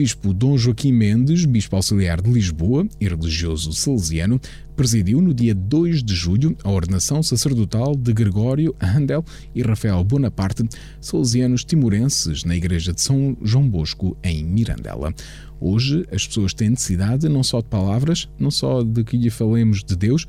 Bispo 0.00 0.32
Dom 0.32 0.56
Joaquim 0.56 0.92
Mendes, 0.92 1.44
bispo 1.44 1.76
auxiliar 1.76 2.22
de 2.22 2.30
Lisboa 2.30 2.88
e 2.98 3.06
religioso 3.06 3.70
salesiano, 3.74 4.40
presidiu 4.74 5.20
no 5.20 5.34
dia 5.34 5.54
2 5.54 6.02
de 6.02 6.14
julho 6.14 6.56
a 6.64 6.70
ordenação 6.70 7.22
sacerdotal 7.22 7.94
de 7.94 8.10
Gregório 8.14 8.74
Handel 8.80 9.22
e 9.54 9.60
Rafael 9.60 10.02
Bonaparte, 10.02 10.66
salesianos 11.02 11.66
timorenses, 11.66 12.44
na 12.44 12.56
igreja 12.56 12.94
de 12.94 13.02
São 13.02 13.36
João 13.42 13.68
Bosco, 13.68 14.16
em 14.24 14.42
Mirandela. 14.42 15.12
Hoje, 15.60 16.06
as 16.10 16.26
pessoas 16.26 16.54
têm 16.54 16.70
necessidade 16.70 17.28
não 17.28 17.42
só 17.42 17.60
de 17.60 17.68
palavras, 17.68 18.26
não 18.38 18.50
só 18.50 18.82
de 18.82 19.04
que 19.04 19.18
lhe 19.18 19.28
falemos 19.28 19.84
de 19.84 19.94
Deus, 19.94 20.26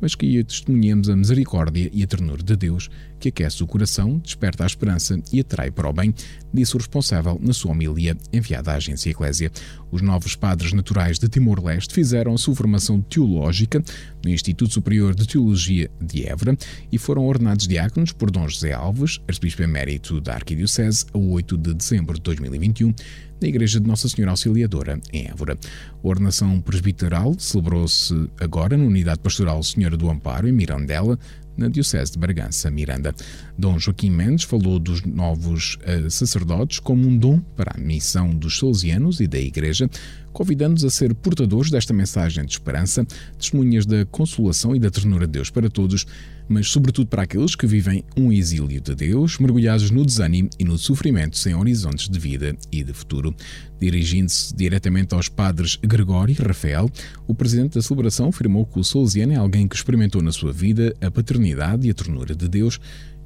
mas 0.00 0.14
que 0.14 0.42
testemunhemos 0.44 1.08
a 1.08 1.16
misericórdia 1.16 1.90
e 1.92 2.02
a 2.02 2.06
ternura 2.06 2.42
de 2.42 2.56
Deus, 2.56 2.88
que 3.18 3.28
aquece 3.28 3.62
o 3.62 3.66
coração, 3.66 4.18
desperta 4.18 4.64
a 4.64 4.66
esperança 4.66 5.20
e 5.32 5.40
atrai 5.40 5.70
para 5.70 5.88
o 5.88 5.92
bem, 5.92 6.14
disse 6.52 6.74
o 6.74 6.78
responsável 6.78 7.38
na 7.42 7.52
sua 7.52 7.72
homilia 7.72 8.16
enviada 8.32 8.72
à 8.72 8.76
agência 8.76 9.10
Eclésia. 9.10 9.50
Os 9.96 10.02
novos 10.02 10.36
padres 10.36 10.74
naturais 10.74 11.18
de 11.18 11.26
Timor-Leste 11.26 11.94
fizeram 11.94 12.34
a 12.34 12.36
sua 12.36 12.54
formação 12.54 13.00
teológica 13.00 13.82
no 14.22 14.30
Instituto 14.30 14.70
Superior 14.70 15.14
de 15.14 15.26
Teologia 15.26 15.90
de 15.98 16.28
Évora 16.28 16.54
e 16.92 16.98
foram 16.98 17.24
ordenados 17.24 17.66
diáconos 17.66 18.12
por 18.12 18.30
Dom 18.30 18.46
José 18.46 18.74
Alves, 18.74 19.18
arcebispo 19.26 19.62
emérito 19.62 20.20
da 20.20 20.34
Arquidiocese, 20.34 21.06
a 21.14 21.16
8 21.16 21.56
de 21.56 21.72
dezembro 21.72 22.16
de 22.16 22.20
2021, 22.20 22.92
na 23.40 23.48
Igreja 23.48 23.80
de 23.80 23.86
Nossa 23.86 24.06
Senhora 24.06 24.32
Auxiliadora, 24.32 25.00
em 25.14 25.28
Évora. 25.28 25.56
A 26.04 26.06
ordenação 26.06 26.60
presbiteral 26.60 27.34
celebrou-se 27.38 28.28
agora 28.38 28.76
na 28.76 28.84
Unidade 28.84 29.20
Pastoral 29.20 29.62
Senhora 29.62 29.96
do 29.96 30.10
Amparo, 30.10 30.46
em 30.46 30.52
Mirandela, 30.52 31.18
na 31.56 31.68
Diocese 31.68 32.12
de 32.12 32.18
Bragança, 32.18 32.70
Miranda. 32.70 33.14
Dom 33.56 33.78
Joaquim 33.78 34.10
Mendes 34.10 34.44
falou 34.44 34.78
dos 34.78 35.02
novos 35.02 35.76
uh, 35.76 36.10
sacerdotes 36.10 36.78
como 36.78 37.06
um 37.06 37.16
dom 37.16 37.40
para 37.56 37.72
a 37.74 37.80
missão 37.80 38.30
dos 38.30 38.58
salesianos 38.58 39.20
e 39.20 39.26
da 39.26 39.38
Igreja, 39.38 39.88
convidando-nos 40.36 40.84
a 40.84 40.90
ser 40.90 41.14
portadores 41.14 41.70
desta 41.70 41.94
mensagem 41.94 42.44
de 42.44 42.52
esperança, 42.52 43.06
testemunhas 43.38 43.86
da 43.86 44.04
consolação 44.04 44.76
e 44.76 44.78
da 44.78 44.90
ternura 44.90 45.26
de 45.26 45.32
Deus 45.32 45.48
para 45.48 45.70
todos, 45.70 46.06
mas 46.46 46.68
sobretudo 46.68 47.06
para 47.06 47.22
aqueles 47.22 47.54
que 47.54 47.66
vivem 47.66 48.04
um 48.14 48.30
exílio 48.30 48.82
de 48.82 48.94
Deus, 48.94 49.38
mergulhados 49.38 49.90
no 49.90 50.04
desânimo 50.04 50.50
e 50.58 50.64
no 50.64 50.76
sofrimento 50.76 51.38
sem 51.38 51.54
horizontes 51.54 52.06
de 52.10 52.18
vida 52.18 52.54
e 52.70 52.84
de 52.84 52.92
futuro. 52.92 53.34
Dirigindo-se 53.80 54.54
diretamente 54.54 55.14
aos 55.14 55.30
padres 55.30 55.76
Gregório 55.76 56.36
e 56.38 56.46
Rafael, 56.46 56.90
o 57.26 57.34
presidente 57.34 57.76
da 57.76 57.82
celebração 57.82 58.28
afirmou 58.28 58.66
que 58.66 58.78
o 58.78 58.84
Salesiano 58.84 59.32
é 59.32 59.36
alguém 59.36 59.66
que 59.66 59.74
experimentou 59.74 60.20
na 60.20 60.32
sua 60.32 60.52
vida 60.52 60.94
a 61.00 61.10
paternidade 61.10 61.86
e 61.86 61.90
a 61.90 61.94
ternura 61.94 62.34
de 62.34 62.46
Deus 62.46 62.78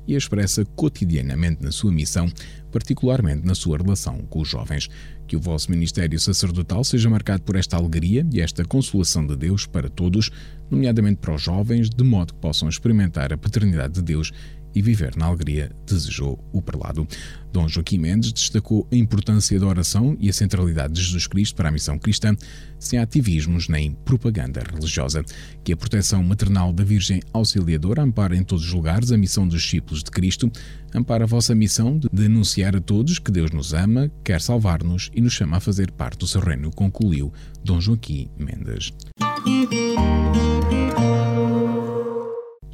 e 0.07 0.15
a 0.15 0.19
expressa 0.19 0.65
cotidianamente 0.65 1.63
na 1.63 1.71
sua 1.71 1.93
missão, 1.93 2.31
particularmente 2.71 3.47
na 3.47 3.55
sua 3.55 3.79
relação 3.79 4.19
com 4.29 4.41
os 4.41 4.49
jovens. 4.49 4.89
Que 5.31 5.37
o 5.37 5.41
vosso 5.41 5.71
ministério 5.71 6.19
sacerdotal 6.19 6.83
seja 6.83 7.09
marcado 7.09 7.45
por 7.45 7.55
esta 7.55 7.77
alegria 7.77 8.27
e 8.33 8.41
esta 8.41 8.65
consolação 8.65 9.25
de 9.25 9.37
Deus 9.37 9.65
para 9.65 9.89
todos, 9.89 10.29
nomeadamente 10.69 11.19
para 11.19 11.37
os 11.37 11.41
jovens, 11.41 11.89
de 11.89 12.03
modo 12.03 12.35
que 12.35 12.41
possam 12.41 12.69
experimentar 12.69 13.33
a 13.33 13.39
paternidade 13.39 13.95
de 13.95 14.03
Deus 14.03 14.33
e 14.75 14.83
viver 14.83 15.17
na 15.17 15.27
alegria, 15.27 15.71
desejou 15.87 16.39
o 16.53 16.63
prelado. 16.63 17.07
Dom 17.53 17.69
Joaquim 17.69 17.99
Mendes 17.99 18.33
destacou 18.33 18.87
a 18.93 18.97
importância 18.97 19.59
da 19.59 19.67
oração 19.67 20.17
e 20.21 20.29
a 20.29 20.33
centralidade 20.33 20.93
de 20.95 21.03
Jesus 21.03 21.27
Cristo 21.27 21.57
para 21.57 21.69
a 21.69 21.73
missão 21.73 21.99
cristã, 21.99 22.37
sem 22.79 22.99
ativismos 22.99 23.69
nem 23.69 23.93
propaganda 24.05 24.63
religiosa. 24.63 25.25
Que 25.65 25.73
a 25.73 25.77
proteção 25.77 26.23
maternal 26.23 26.73
da 26.73 26.85
Virgem 26.85 27.21
Auxiliadora 27.33 28.03
ampara 28.03 28.37
em 28.37 28.45
todos 28.45 28.65
os 28.65 28.73
lugares 28.73 29.11
a 29.11 29.17
missão 29.17 29.47
dos 29.47 29.63
discípulos 29.63 30.05
de 30.05 30.11
Cristo, 30.11 30.51
ampara 30.95 31.25
a 31.25 31.27
vossa 31.27 31.55
missão 31.55 31.99
de 31.99 32.09
denunciar 32.13 32.77
a 32.77 32.81
todos 32.81 33.19
que 33.19 33.33
Deus 33.33 33.51
nos 33.51 33.75
ama, 33.75 34.11
quer 34.25 34.41
salvar-nos 34.41 35.11
e 35.15 35.21
nos 35.21 35.33
chama 35.33 35.57
a 35.57 35.61
fazer 35.61 35.91
parte 35.91 36.19
do 36.19 36.27
seu 36.27 36.41
reino, 36.41 36.71
concluiu 36.71 37.33
Dom 37.65 37.81
Joaquim 37.81 38.29
Mendes 38.39 38.93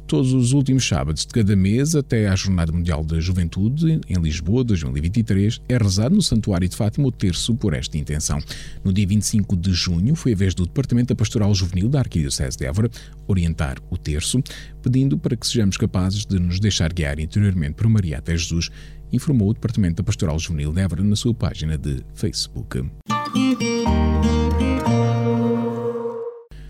todos 0.07 0.31
os 0.31 0.53
últimos 0.53 0.87
sábados 0.87 1.25
de 1.25 1.33
cada 1.33 1.53
mês 1.53 1.93
até 1.93 2.29
à 2.29 2.35
Jornada 2.35 2.71
Mundial 2.71 3.03
da 3.03 3.19
Juventude, 3.19 3.99
em 4.07 4.15
Lisboa, 4.21 4.63
2023, 4.63 5.61
é 5.67 5.77
rezado 5.77 6.15
no 6.15 6.21
Santuário 6.21 6.67
de 6.67 6.75
Fátima 6.75 7.07
o 7.07 7.11
terço 7.11 7.53
por 7.53 7.73
esta 7.73 7.97
intenção. 7.97 8.39
No 8.85 8.93
dia 8.93 9.05
25 9.05 9.57
de 9.57 9.73
junho 9.73 10.15
foi 10.15 10.31
a 10.31 10.35
vez 10.35 10.55
do 10.55 10.65
Departamento 10.65 11.09
da 11.09 11.15
Pastoral 11.15 11.53
Juvenil 11.53 11.89
da 11.89 11.99
Arquidiocese 11.99 12.57
de 12.57 12.65
Évora 12.65 12.89
orientar 13.27 13.79
o 13.89 13.97
terço, 13.97 14.41
pedindo 14.81 15.17
para 15.17 15.35
que 15.35 15.45
sejamos 15.45 15.75
capazes 15.75 16.25
de 16.25 16.39
nos 16.39 16.57
deixar 16.59 16.93
guiar 16.93 17.19
interiormente 17.19 17.73
por 17.73 17.89
Maria 17.89 18.19
até 18.19 18.31
Jesus, 18.31 18.69
informou 19.11 19.49
o 19.49 19.53
Departamento 19.53 19.97
da 19.97 20.03
Pastoral 20.03 20.39
Juvenil 20.39 20.71
de 20.71 20.79
Évora 20.79 21.03
na 21.03 21.17
sua 21.17 21.33
página 21.33 21.77
de 21.77 22.01
Facebook. 22.13 22.81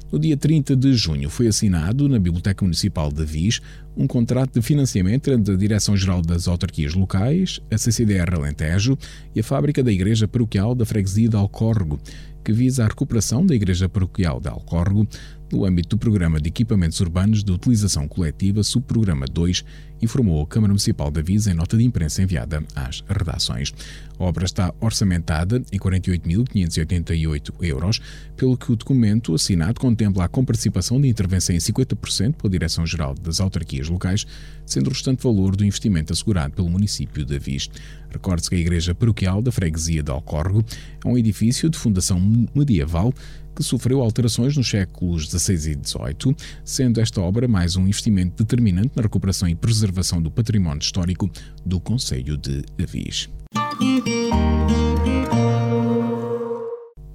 No 0.09 0.17
dia 0.17 0.37
30 0.37 0.73
de 0.73 0.93
junho 0.93 1.29
foi 1.29 1.47
assinado 1.47 2.07
na 2.07 2.17
Biblioteca 2.17 2.63
Municipal 2.63 3.11
de 3.11 3.25
Viz 3.25 3.61
um 3.95 4.07
contrato 4.07 4.53
de 4.53 4.61
financiamento 4.61 5.29
entre 5.29 5.53
a 5.53 5.57
Direção-Geral 5.57 6.21
das 6.21 6.47
Autarquias 6.47 6.93
Locais, 6.93 7.59
a 7.69 7.77
CCDR 7.77 8.35
Alentejo 8.35 8.97
e 9.35 9.41
a 9.41 9.43
Fábrica 9.43 9.83
da 9.83 9.91
Igreja 9.91 10.25
Paroquial 10.25 10.73
da 10.73 10.85
Freguesia 10.85 11.27
de 11.27 11.35
Alcórrego, 11.35 11.99
que 12.41 12.53
visa 12.53 12.85
a 12.85 12.87
recuperação 12.87 13.45
da 13.45 13.53
Igreja 13.53 13.89
Paroquial 13.89 14.39
de 14.39 14.47
Alcórrego 14.47 15.05
no 15.51 15.65
âmbito 15.65 15.95
do 15.95 15.97
Programa 15.97 16.39
de 16.39 16.49
Equipamentos 16.49 16.99
Urbanos 16.99 17.43
de 17.43 17.51
Utilização 17.51 18.07
Coletiva, 18.07 18.63
subprograma 18.63 19.25
2, 19.25 19.63
informou 20.01 20.41
a 20.43 20.47
Câmara 20.47 20.73
Municipal 20.73 21.09
de 21.09 21.19
Avisa 21.19 21.51
em 21.51 21.53
nota 21.53 21.77
de 21.77 21.83
imprensa 21.83 22.21
enviada 22.21 22.63
às 22.75 23.03
redações. 23.07 23.73
A 24.19 24.23
obra 24.23 24.45
está 24.45 24.73
orçamentada 24.79 25.61
em 25.71 25.79
48.588 25.79 27.53
euros, 27.61 28.01
pelo 28.35 28.57
que 28.57 28.71
o 28.71 28.75
documento 28.75 29.33
assinado 29.33 29.79
contempla 29.79 30.25
a 30.25 30.27
comparticipação 30.27 30.99
de 30.99 31.07
intervenção 31.07 31.55
em 31.55 31.59
50% 31.59 32.33
pela 32.35 32.51
Direção-Geral 32.51 33.15
das 33.15 33.39
Autarquias 33.39 33.87
Locais, 33.87 34.25
sendo 34.65 34.87
o 34.87 34.89
restante 34.89 35.23
valor 35.23 35.55
do 35.55 35.63
investimento 35.63 36.13
assegurado 36.13 36.53
pelo 36.53 36.69
município 36.69 37.23
de 37.23 37.35
Avis. 37.35 37.69
Recorde-se 38.09 38.49
que 38.49 38.55
a 38.55 38.59
Igreja 38.59 38.95
Paroquial 38.95 39.41
da 39.41 39.51
Freguesia 39.51 40.03
de 40.03 40.11
Alcórrego 40.11 40.63
é 41.03 41.07
um 41.07 41.17
edifício 41.17 41.69
de 41.69 41.77
fundação 41.77 42.19
medieval 42.53 43.13
que 43.57 43.63
sofreu 43.63 44.01
alterações 44.01 44.55
nos 44.55 44.69
séculos 44.69 45.27
XVI 45.27 45.55
e 45.55 45.57
XVIII, 45.57 46.35
sendo 46.63 47.01
esta 47.01 47.19
obra 47.19 47.47
mais 47.47 47.75
um 47.75 47.81
investimento 47.81 48.43
determinante 48.43 48.91
na 48.95 49.01
recuperação 49.01 49.49
e 49.49 49.55
preservação 49.55 50.21
do 50.21 50.29
património 50.29 50.79
histórico 50.79 51.27
do 51.65 51.79
Conselho 51.79 52.37
de 52.37 52.63
Avis. 52.79 53.27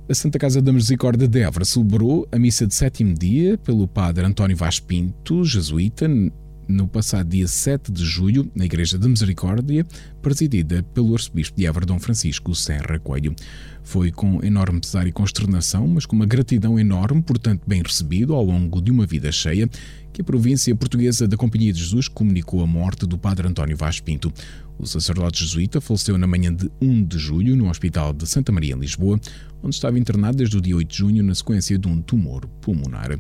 A 0.09 0.15
Santa 0.15 0.37
Casa 0.37 0.61
da 0.61 0.73
Misericórdia 0.73 1.29
de 1.29 1.41
Évora 1.41 1.65
celebrou 1.65 2.27
a 2.33 2.39
missa 2.39 2.67
de 2.67 2.75
sétimo 2.75 3.15
dia 3.15 3.57
pelo 3.57 3.87
padre 3.87 4.27
António 4.27 4.57
Vaz 4.57 4.81
Pinto, 4.81 5.45
jesuíta, 5.45 6.09
no 6.69 6.87
passado 6.87 7.29
dia 7.29 7.47
7 7.47 7.91
de 7.91 8.05
julho, 8.05 8.51
na 8.55 8.65
Igreja 8.65 8.99
da 8.99 9.09
Misericórdia, 9.09 9.87
presidida 10.21 10.83
pelo 10.95 11.15
arcebispo 11.15 11.57
de 11.57 11.67
Évora 11.67 11.87
Dom 11.87 11.99
Francisco 11.99 12.55
Serra 12.55 12.99
Coelho. 12.99 13.35
Foi 13.85 14.11
com 14.11 14.43
enorme 14.45 14.81
pesar 14.81 15.07
e 15.07 15.13
consternação, 15.13 15.87
mas 15.87 16.07
com 16.07 16.15
uma 16.15 16.27
gratidão 16.27 16.79
enorme, 16.79 17.21
portanto 17.23 17.63
bem 17.67 17.83
recebido 17.83 18.35
ao 18.35 18.45
longo 18.45 18.81
de 18.81 18.91
uma 18.91 19.05
vida 19.05 19.31
cheia, 19.33 19.69
que 20.13 20.21
a 20.21 20.25
província 20.25 20.75
portuguesa 20.77 21.27
da 21.27 21.37
Companhia 21.37 21.73
de 21.73 21.81
Jesus 21.81 22.07
comunicou 22.07 22.63
a 22.63 22.67
morte 22.67 23.07
do 23.07 23.19
padre 23.19 23.49
António 23.49 23.77
Vaz 23.77 23.99
Pinto. 23.99 24.33
O 24.79 24.87
sacerdote 24.87 25.45
jesuíta 25.45 25.81
faleceu 25.81 26.17
na 26.19 26.27
manhã 26.27 26.55
de 26.55 26.71
1 26.81 27.05
de 27.05 27.19
julho 27.19 27.57
no 27.57 27.69
Hospital 27.69 28.13
de 28.13 28.27
Santa 28.27 28.53
Maria, 28.53 28.75
em 28.75 28.79
Lisboa, 28.79 29.19
onde 29.63 29.75
estava 29.75 29.99
internado 29.99 30.39
desde 30.39 30.57
o 30.57 30.61
dia 30.61 30.77
8 30.77 30.91
de 30.91 30.99
junho 30.99 31.23
na 31.23 31.35
sequência 31.35 31.79
de 31.79 31.89
um 31.89 32.01
tumor 32.03 32.47
pulmonar. 32.61 33.19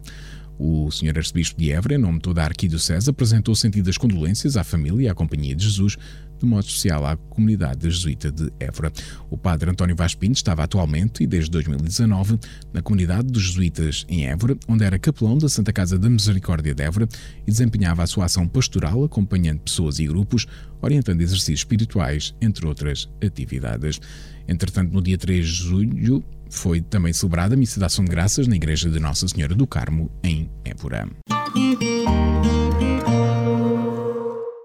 O 0.58 0.90
Sr. 0.90 1.16
Arcebispo 1.16 1.58
de 1.58 1.72
Évora, 1.72 1.94
em 1.94 1.98
nome 1.98 2.14
de 2.14 2.22
toda 2.22 2.42
a 2.42 2.44
Arquidiocese, 2.44 3.10
apresentou 3.10 3.54
sentidas 3.54 3.98
condolências 3.98 4.56
à 4.56 4.64
família 4.64 5.06
e 5.06 5.08
à 5.08 5.14
Companhia 5.14 5.54
de 5.54 5.64
Jesus, 5.64 5.96
de 6.38 6.46
modo 6.46 6.66
especial 6.66 7.06
à 7.06 7.16
comunidade 7.16 7.88
jesuíta 7.88 8.30
de 8.30 8.52
Évora. 8.58 8.92
O 9.30 9.38
padre 9.38 9.70
António 9.70 9.94
Vaz 9.94 10.14
Pinto 10.14 10.36
estava 10.36 10.64
atualmente 10.64 11.22
e 11.22 11.26
desde 11.26 11.50
2019 11.50 12.38
na 12.72 12.82
comunidade 12.82 13.28
dos 13.28 13.42
jesuítas 13.42 14.04
em 14.08 14.26
Évora, 14.26 14.56
onde 14.66 14.84
era 14.84 14.98
capelão 14.98 15.38
da 15.38 15.48
Santa 15.48 15.72
Casa 15.72 15.98
da 15.98 16.10
Misericórdia 16.10 16.74
de 16.74 16.82
Évora 16.82 17.08
e 17.46 17.50
desempenhava 17.50 18.02
a 18.02 18.06
sua 18.06 18.24
ação 18.24 18.46
pastoral 18.48 19.04
acompanhando 19.04 19.60
pessoas 19.60 19.98
e 19.98 20.06
grupos, 20.06 20.46
orientando 20.80 21.20
exercícios 21.20 21.60
espirituais, 21.60 22.34
entre 22.40 22.66
outras 22.66 23.08
atividades. 23.24 24.00
Entretanto, 24.48 24.92
no 24.92 25.00
dia 25.00 25.16
3 25.16 25.46
de 25.46 25.52
julho, 25.52 26.24
foi 26.52 26.82
também 26.82 27.12
celebrada 27.12 27.54
a 27.54 27.56
Missa 27.56 27.80
de 27.80 27.86
Ação 27.86 28.04
de 28.04 28.10
Graças 28.10 28.46
na 28.46 28.54
Igreja 28.54 28.90
de 28.90 29.00
Nossa 29.00 29.26
Senhora 29.26 29.54
do 29.54 29.66
Carmo, 29.66 30.10
em 30.22 30.50
Évora. 30.64 31.08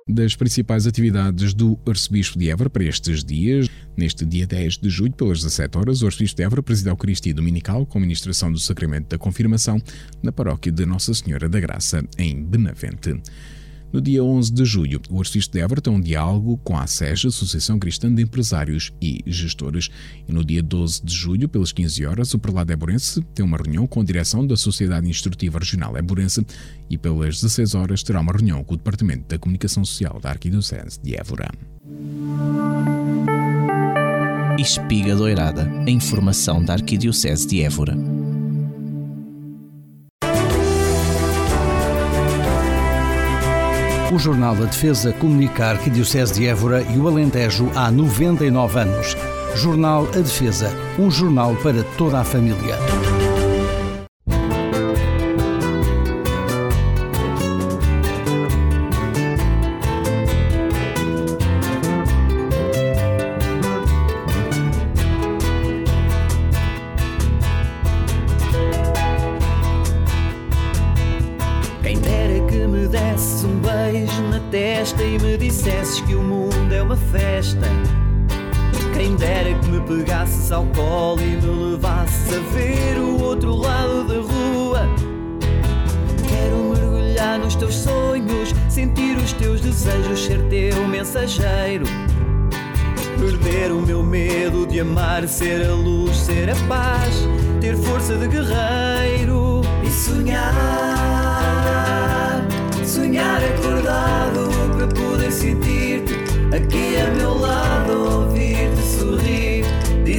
Das 0.08 0.36
principais 0.36 0.86
atividades 0.86 1.54
do 1.54 1.80
Arcebispo 1.88 2.38
de 2.38 2.50
Évora 2.50 2.69
para 2.69 2.84
estes 2.84 3.23
dias, 3.23 3.67
neste 3.95 4.26
dia 4.26 4.45
10 4.45 4.78
de 4.78 4.89
julho, 4.89 5.13
pelas 5.13 5.39
17 5.39 5.78
horas, 5.78 6.02
o 6.02 6.08
Arcebispo 6.08 6.38
de 6.38 6.43
Évora 6.43 6.62
preside 6.62 6.89
a 6.89 6.91
Eucaristia 6.91 7.34
Dominical 7.34 7.86
com 7.86 8.00
ministração 8.00 8.52
do 8.52 8.60
Sacramento 8.60 9.08
da 9.08 9.17
Confirmação 9.17 9.82
na 10.21 10.32
paróquia 10.32 10.71
de 10.71 10.86
Nossa 10.86 11.13
Senhora 11.13 11.47
da 11.47 11.60
Graça, 11.60 12.04
em 12.17 12.43
Benavente. 12.43 13.21
No 13.91 14.02
dia 14.02 14.23
11 14.23 14.54
de 14.54 14.65
julho, 14.65 15.02
o 15.10 15.19
Arcebispo 15.19 15.54
de 15.54 15.62
Évora 15.62 15.80
tem 15.80 15.93
um 15.93 16.02
diálogo 16.02 16.58
com 16.58 16.76
a 16.78 16.84
ASES, 16.84 17.26
Associação 17.26 17.80
Cristã 17.80 18.13
de 18.13 18.21
Empresários 18.21 18.91
e 19.02 19.23
Gestores. 19.26 19.89
E 20.28 20.34
no 20.34 20.43
dia 20.43 20.62
12 20.62 21.04
de 21.04 21.15
julho, 21.15 21.47
pelas 21.47 21.71
15 21.71 22.06
horas, 22.06 22.34
o 22.34 22.39
Prelado 22.39 22.71
Éborense 22.73 23.21
tem 23.34 23.45
uma 23.45 23.58
reunião 23.58 23.88
com 23.88 24.02
a 24.02 24.04
direção 24.04 24.45
da 24.45 24.58
Sociedade 24.58 25.10
Instrutiva 25.10 25.60
Regional 25.60 25.95
Éborense 25.95 26.45
e 26.89 26.97
pelas 26.97 27.36
16 27.41 27.76
horas 27.76 28.04
terá 28.04 28.19
uma 28.19 28.34
reunião 28.34 28.63
com 28.63 28.73
o 28.73 28.78
Departamento 28.78 29.26
da 29.30 29.39
Comunicação 29.39 29.86
Social 29.86 30.19
da 30.19 30.30
Arquidiocese 30.30 31.00
de 31.02 31.15
Évora. 31.15 31.50
Espiga 34.60 35.15
Doirada, 35.15 35.71
a 35.86 35.89
informação 35.89 36.63
da 36.63 36.73
Arquidiocese 36.73 37.47
de 37.47 37.62
Évora. 37.62 38.16
O 44.17 44.19
Jornal 44.19 44.56
da 44.56 44.65
Defesa 44.65 45.13
comunica 45.13 45.67
a 45.67 45.69
Arquidiocese 45.73 46.34
de 46.34 46.47
Évora 46.47 46.82
e 46.82 46.97
o 46.97 47.08
Alentejo 47.08 47.69
há 47.75 47.91
99 47.91 48.80
anos. 48.80 49.15
Jornal 49.53 50.08
A 50.12 50.17
Defesa, 50.17 50.75
um 50.97 51.12
jornal 51.12 51.56
para 51.58 51.84
toda 51.99 52.21
a 52.21 52.23
família. 52.23 52.77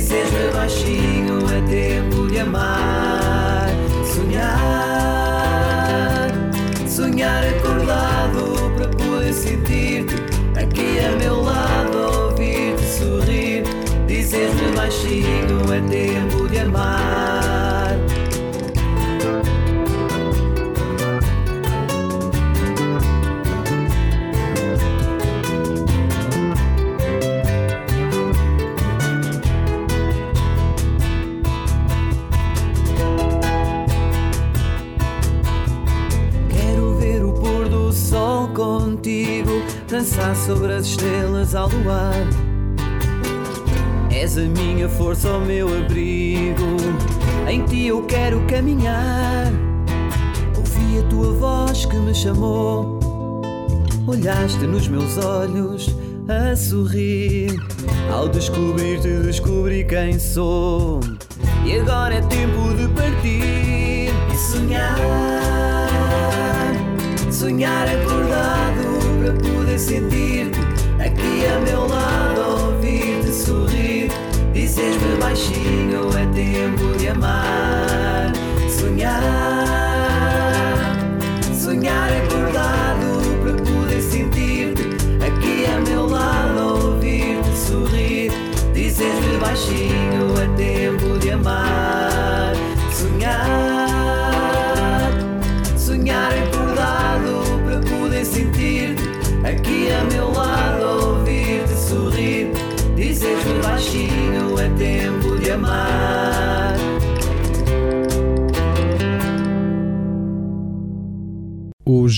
Dizer-me 0.08 0.50
baixinho: 0.52 1.38
é 1.50 1.60
tempo 1.68 2.26
de 2.28 2.38
amar. 2.40 3.68
Sonhar, 4.14 4.48
sonhar 6.88 7.44
acordado 7.44 8.72
para 8.74 8.88
poder 8.88 9.34
sentir-te 9.34 10.14
aqui 10.58 10.98
a 11.04 11.12
meu 11.16 11.42
lado, 11.42 11.98
ouvir-te 12.22 12.84
sorrir, 12.84 13.64
dizer-me 14.06 14.72
baixinho: 14.74 15.60
é 15.72 15.80
tempo 15.88 16.48
de 16.48 16.60
amar. 16.60 17.17
Dançar 39.98 40.36
sobre 40.36 40.72
as 40.74 40.86
estrelas 40.86 41.56
ao 41.56 41.68
luar. 41.68 42.14
És 44.12 44.38
a 44.38 44.42
minha 44.42 44.88
força, 44.88 45.28
o 45.28 45.40
meu 45.40 45.66
abrigo, 45.76 46.76
em 47.48 47.64
ti 47.64 47.88
eu 47.88 48.04
quero 48.04 48.40
caminhar. 48.46 49.46
Ouvi 50.56 51.00
a 51.00 51.02
tua 51.08 51.32
voz 51.32 51.84
que 51.84 51.96
me 51.96 52.14
chamou, 52.14 53.00
olhaste 54.06 54.64
nos 54.68 54.86
meus 54.86 55.18
olhos 55.18 55.92
a 56.28 56.54
sorrir. 56.54 57.60
Ao 58.12 58.28
descobrir-te, 58.28 59.08
descobri 59.24 59.84
quem 59.84 60.16
sou. 60.16 61.00
E 61.66 61.76
agora 61.76 62.14
é 62.14 62.20
tempo 62.22 62.72
de 62.76 62.86
partir 62.94 64.10
e 64.32 64.36
sonhar. 64.36 64.96
Sonhar 67.32 67.88
acordado 67.88 68.98
para 69.18 69.32
poder 69.32 69.57
sentir-te 69.78 70.58
aqui 71.00 71.46
a 71.46 71.60
meu 71.60 71.86
lado, 71.86 72.72
ouvir-te 72.72 73.32
sorrir. 73.32 74.10
Dizer-me 74.52 75.16
baixinho: 75.20 76.10
é 76.16 76.26
tempo 76.34 76.98
de 76.98 77.08
amar. 77.08 78.32
Sonhar, 78.68 79.22
sonhar 81.54 82.10
acordado 82.12 83.22
para 83.42 83.52
poder 83.52 84.02
sentir-te 84.02 84.82
aqui 85.24 85.66
a 85.66 85.80
meu 85.88 86.06
lado, 86.06 86.86
ouvir-te 86.86 87.56
sorrir. 87.56 88.32
Dizer-me 88.74 89.38
baixinho: 89.38 90.34
é 90.42 90.48
tempo 90.56 91.18
de 91.18 91.30
amar. 91.30 92.52
Sonhar, 92.92 93.77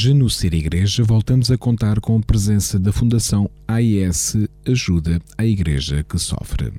Hoje, 0.00 0.14
no 0.14 0.30
Ser 0.30 0.54
Igreja, 0.54 1.04
voltamos 1.04 1.50
a 1.50 1.58
contar 1.58 2.00
com 2.00 2.16
a 2.16 2.20
presença 2.20 2.78
da 2.78 2.90
Fundação 2.90 3.50
AIS 3.68 4.34
Ajuda 4.66 5.20
à 5.36 5.44
Igreja 5.44 6.02
que 6.02 6.18
Sofre. 6.18 6.72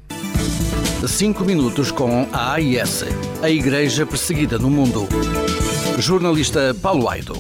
5 1.08 1.46
minutos 1.46 1.92
com 1.92 2.28
a 2.34 2.54
AIS, 2.54 3.04
a 3.44 3.48
Igreja 3.48 4.08
Perseguida 4.08 4.58
no 4.58 4.72
Mundo. 4.72 5.08
Jornalista 6.00 6.76
Paulo 6.82 7.08
Aido. 7.08 7.36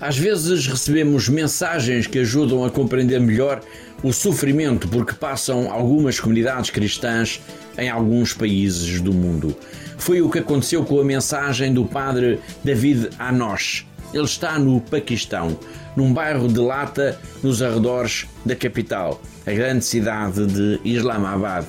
Às 0.00 0.16
vezes 0.16 0.68
recebemos 0.68 1.28
mensagens 1.28 2.06
que 2.06 2.20
ajudam 2.20 2.64
a 2.64 2.70
compreender 2.70 3.18
melhor 3.18 3.60
o 4.04 4.12
sofrimento 4.12 4.86
por 4.86 5.04
que 5.04 5.16
passam 5.16 5.68
algumas 5.72 6.20
comunidades 6.20 6.70
cristãs 6.70 7.40
em 7.76 7.90
alguns 7.90 8.32
países 8.32 9.00
do 9.00 9.12
mundo. 9.12 9.56
Foi 9.98 10.22
o 10.22 10.30
que 10.30 10.38
aconteceu 10.38 10.84
com 10.84 11.00
a 11.00 11.04
mensagem 11.04 11.74
do 11.74 11.84
padre 11.84 12.40
David 12.64 13.10
Anosh. 13.18 13.84
Ele 14.14 14.24
está 14.24 14.58
no 14.58 14.80
Paquistão, 14.80 15.58
num 15.94 16.14
bairro 16.14 16.48
de 16.48 16.58
Lata, 16.58 17.20
nos 17.42 17.60
arredores 17.60 18.26
da 18.46 18.56
capital, 18.56 19.20
a 19.46 19.52
grande 19.52 19.84
cidade 19.84 20.46
de 20.46 20.80
Islamabad. 20.82 21.66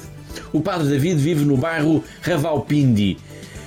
O 0.53 0.61
padre 0.61 0.87
David 0.87 1.19
vive 1.19 1.43
no 1.43 1.57
bairro 1.57 2.03
Ravalpindi, 2.21 3.17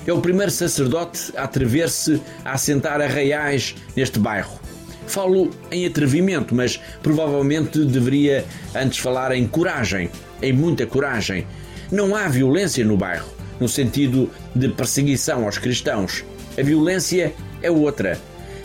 É 0.07 0.11
o 0.11 0.19
primeiro 0.19 0.51
sacerdote 0.51 1.31
a 1.37 1.43
atrever-se 1.43 2.19
a 2.43 2.53
assentar 2.53 2.99
arraiais 2.99 3.75
neste 3.95 4.17
bairro. 4.17 4.59
Falo 5.05 5.51
em 5.71 5.85
atrevimento, 5.85 6.55
mas 6.55 6.79
provavelmente 7.01 7.85
deveria 7.85 8.43
antes 8.73 8.97
falar 8.97 9.33
em 9.33 9.45
coragem, 9.45 10.09
em 10.41 10.51
muita 10.51 10.85
coragem. 10.85 11.45
Não 11.91 12.15
há 12.15 12.27
violência 12.27 12.83
no 12.83 12.97
bairro, 12.97 13.27
no 13.63 13.69
sentido 13.69 14.29
de 14.53 14.67
perseguição 14.67 15.45
aos 15.45 15.57
cristãos. 15.57 16.25
A 16.59 16.61
violência 16.61 17.33
é 17.61 17.71
outra. 17.71 18.19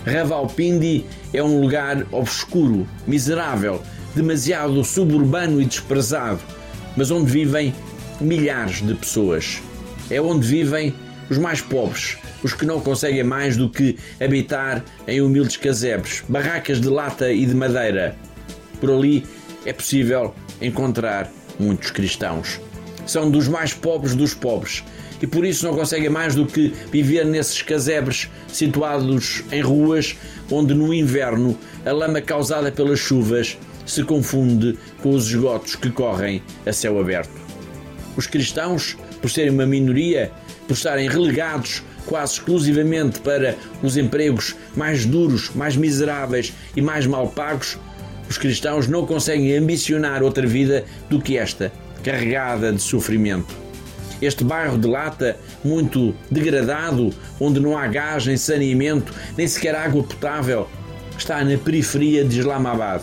Ravalpindi 0.05 1.07
é 1.33 1.41
um 1.41 1.61
lugar 1.61 2.05
obscuro, 2.11 2.85
miserável, 3.07 3.81
demasiado 4.17 4.83
suburbano 4.83 5.63
e 5.63 5.65
desprezado, 5.65 6.41
mas 6.97 7.13
onde 7.13 7.31
vivem 7.31 7.73
milhares 8.21 8.85
de 8.85 8.93
pessoas. 8.93 9.63
É 10.11 10.21
onde 10.21 10.45
vivem 10.45 10.93
os 11.31 11.39
mais 11.39 11.61
pobres, 11.61 12.17
os 12.43 12.53
que 12.53 12.67
não 12.67 12.81
conseguem 12.81 13.23
mais 13.23 13.57
do 13.57 13.71
que 13.71 13.97
habitar 14.21 14.85
em 15.07 15.21
humildes 15.21 15.57
casebres, 15.57 16.25
barracas 16.29 16.81
de 16.81 16.89
lata 16.89 17.31
e 17.31 17.47
de 17.47 17.55
madeira. 17.55 18.17
Por 18.81 18.91
ali 18.91 19.25
é 19.65 19.73
possível 19.73 20.35
encontrar 20.61 21.31
muitos 21.57 21.93
cristãos. 21.93 22.61
São 23.09 23.31
dos 23.31 23.49
mais 23.49 23.73
pobres 23.73 24.15
dos 24.15 24.35
pobres 24.35 24.85
e 25.23 25.27
por 25.27 25.43
isso 25.43 25.67
não 25.67 25.75
conseguem 25.75 26.11
mais 26.11 26.35
do 26.35 26.45
que 26.45 26.75
viver 26.93 27.25
nesses 27.25 27.63
casebres 27.63 28.29
situados 28.49 29.43
em 29.51 29.63
ruas 29.63 30.15
onde 30.51 30.75
no 30.75 30.93
inverno 30.93 31.59
a 31.87 31.91
lama 31.91 32.21
causada 32.21 32.71
pelas 32.71 32.99
chuvas 32.99 33.57
se 33.87 34.05
confunde 34.05 34.79
com 35.03 35.09
os 35.09 35.27
esgotos 35.27 35.75
que 35.75 35.91
correm 35.91 36.43
a 36.67 36.73
céu 36.73 37.01
aberto. 37.01 37.33
Os 38.15 38.27
cristãos, 38.27 38.95
por 39.23 39.31
serem 39.31 39.53
uma 39.53 39.65
minoria, 39.65 40.31
por 40.67 40.75
estarem 40.75 41.09
relegados 41.09 41.83
quase 42.05 42.35
exclusivamente 42.35 43.21
para 43.21 43.57
os 43.83 43.97
empregos 43.97 44.55
mais 44.77 45.07
duros, 45.07 45.51
mais 45.55 45.77
miseráveis 45.77 46.53
e 46.77 46.83
mais 46.83 47.07
mal 47.07 47.27
pagos, 47.29 47.79
os 48.29 48.37
cristãos 48.37 48.87
não 48.87 49.07
conseguem 49.07 49.57
ambicionar 49.57 50.23
outra 50.23 50.47
vida 50.47 50.85
do 51.09 51.19
que 51.19 51.39
esta, 51.39 51.73
carregada 52.03 52.73
de 52.73 52.81
sofrimento. 52.81 53.55
Este 54.21 54.43
bairro 54.43 54.77
de 54.77 54.89
lata, 54.89 55.37
muito 55.65 56.15
degradado, 56.31 57.13
onde 57.39 57.61
não 57.61 57.79
há 57.79 57.87
gás, 57.87 58.27
nem 58.27 58.37
saneamento, 58.37 59.13
nem 59.37 59.47
sequer 59.47 59.75
água 59.75 60.03
potável, 60.03 60.69
está 61.17 61.45
na 61.45 61.57
periferia 61.57 62.25
de 62.25 62.39
Islamabad. 62.41 63.03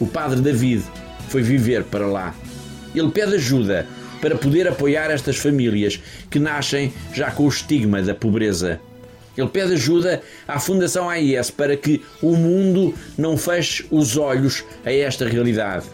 O 0.00 0.06
padre 0.06 0.40
David 0.40 0.82
foi 1.28 1.42
viver 1.42 1.84
para 1.84 2.06
lá. 2.06 2.34
Ele 2.94 3.10
pede 3.10 3.34
ajuda 3.34 3.86
para 4.20 4.36
poder 4.36 4.66
apoiar 4.66 5.10
estas 5.10 5.36
famílias 5.36 6.00
que 6.30 6.38
nascem 6.38 6.92
já 7.12 7.30
com 7.30 7.44
o 7.44 7.48
estigma 7.48 8.00
da 8.00 8.14
pobreza. 8.14 8.80
Ele 9.36 9.48
pede 9.48 9.74
ajuda 9.74 10.22
à 10.46 10.58
Fundação 10.60 11.10
AIS 11.10 11.50
para 11.50 11.76
que 11.76 12.02
o 12.22 12.36
mundo 12.36 12.94
não 13.18 13.36
feche 13.36 13.84
os 13.90 14.16
olhos 14.16 14.64
a 14.84 14.92
esta 14.92 15.28
realidade. 15.28 15.86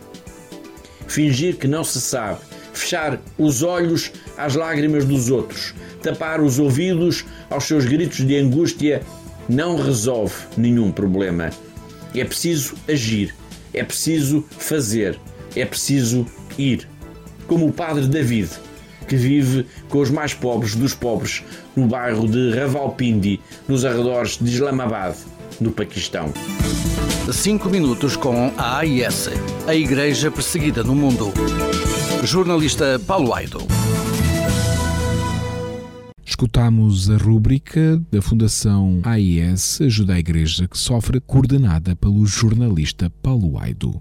Fingir 1.11 1.57
que 1.57 1.67
não 1.67 1.83
se 1.83 2.01
sabe, 2.01 2.39
fechar 2.73 3.21
os 3.37 3.65
olhos 3.65 4.13
às 4.39 4.55
lágrimas 4.55 5.05
dos 5.05 5.29
outros, 5.29 5.75
tapar 6.01 6.41
os 6.41 6.61
ouvidos 6.61 7.25
aos 7.51 7.65
seus 7.65 7.85
gritos 7.85 8.25
de 8.25 8.37
angústia, 8.37 9.03
não 9.49 9.75
resolve 9.77 10.37
nenhum 10.57 10.93
problema. 10.93 11.51
É 12.15 12.25
preciso 12.25 12.77
agir, 12.89 13.35
é 13.75 13.83
preciso 13.83 14.47
fazer, 14.51 15.19
é 15.57 15.65
preciso 15.65 16.25
ir. 16.57 16.87
Como 17.49 17.67
o 17.67 17.73
padre 17.73 18.07
David, 18.07 18.49
que 19.09 19.17
vive 19.17 19.67
com 19.89 19.99
os 19.99 20.11
mais 20.11 20.33
pobres 20.33 20.77
dos 20.77 20.95
pobres 20.95 21.43
no 21.75 21.89
bairro 21.89 22.29
de 22.29 22.55
Ravalpindi, 22.57 23.41
nos 23.67 23.85
arredores 23.85 24.39
de 24.41 24.49
Islamabad, 24.49 25.17
no 25.61 25.73
Paquistão. 25.73 26.33
Cinco 27.33 27.69
minutos 27.69 28.17
com 28.17 28.53
a 28.57 28.79
AIS, 28.79 29.31
a 29.67 29.75
Igreja 29.75 30.31
Perseguida 30.31 30.83
no 30.83 30.95
Mundo. 30.95 31.33
Jornalista 32.25 32.99
Paulo 33.07 33.33
Aido. 33.33 33.61
Escutamos 36.25 37.11
a 37.11 37.17
rúbrica 37.17 38.01
da 38.11 38.21
Fundação 38.23 39.01
AIS 39.05 39.81
Ajuda 39.81 40.15
a 40.15 40.19
Igreja 40.19 40.67
que 40.67 40.79
Sofre, 40.79 41.21
coordenada 41.21 41.95
pelo 41.95 42.25
jornalista 42.27 43.11
Paulo 43.23 43.59
Aido. 43.59 44.01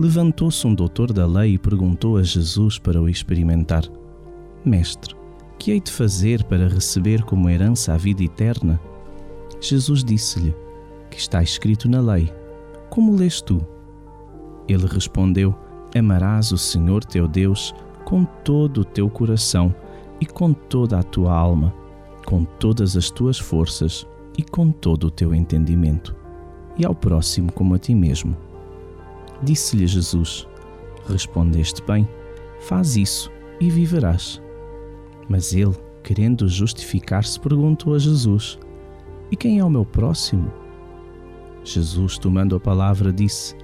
levantou-se 0.00 0.66
um 0.66 0.74
doutor 0.74 1.12
da 1.12 1.26
lei 1.26 1.52
e 1.52 1.58
perguntou 1.58 2.16
a 2.16 2.22
Jesus 2.22 2.78
para 2.78 3.00
o 3.00 3.08
experimentar: 3.08 3.84
Mestre, 4.64 5.14
que 5.58 5.70
hei 5.70 5.80
de 5.80 5.92
fazer 5.92 6.42
para 6.44 6.68
receber 6.68 7.22
como 7.22 7.50
herança 7.50 7.92
a 7.92 7.98
vida 7.98 8.24
eterna? 8.24 8.80
Jesus 9.60 10.02
disse-lhe: 10.02 10.54
Que 11.10 11.18
está 11.18 11.42
escrito 11.42 11.86
na 11.86 12.00
lei. 12.00 12.32
Como 12.88 13.14
lês 13.14 13.42
tu? 13.42 13.60
Ele 14.66 14.86
respondeu: 14.86 15.54
Amarás 15.94 16.50
o 16.50 16.56
Senhor 16.56 17.04
teu 17.04 17.28
Deus 17.28 17.74
com 18.06 18.24
todo 18.24 18.80
o 18.80 18.84
teu 18.84 19.10
coração 19.10 19.74
e 20.18 20.24
com 20.24 20.54
toda 20.54 20.98
a 20.98 21.02
tua 21.02 21.34
alma, 21.34 21.74
com 22.24 22.42
todas 22.44 22.96
as 22.96 23.10
tuas 23.10 23.38
forças 23.38 24.06
e 24.38 24.42
com 24.42 24.70
todo 24.70 25.08
o 25.08 25.10
teu 25.10 25.34
entendimento, 25.34 26.16
e 26.78 26.86
ao 26.86 26.94
próximo 26.94 27.52
como 27.52 27.74
a 27.74 27.78
ti 27.78 27.94
mesmo. 27.94 28.49
Disse-lhe 29.42 29.86
Jesus: 29.86 30.46
Respondeste 31.08 31.82
bem, 31.82 32.08
faz 32.60 32.96
isso 32.96 33.30
e 33.60 33.70
viverás. 33.70 34.40
Mas 35.28 35.52
ele, 35.52 35.74
querendo 36.02 36.48
justificar-se, 36.48 37.38
perguntou 37.38 37.94
a 37.94 37.98
Jesus: 37.98 38.58
E 39.30 39.36
quem 39.36 39.58
é 39.58 39.64
o 39.64 39.70
meu 39.70 39.84
próximo? 39.84 40.52
Jesus, 41.64 42.18
tomando 42.18 42.56
a 42.56 42.60
palavra, 42.60 43.12
disse: 43.12 43.54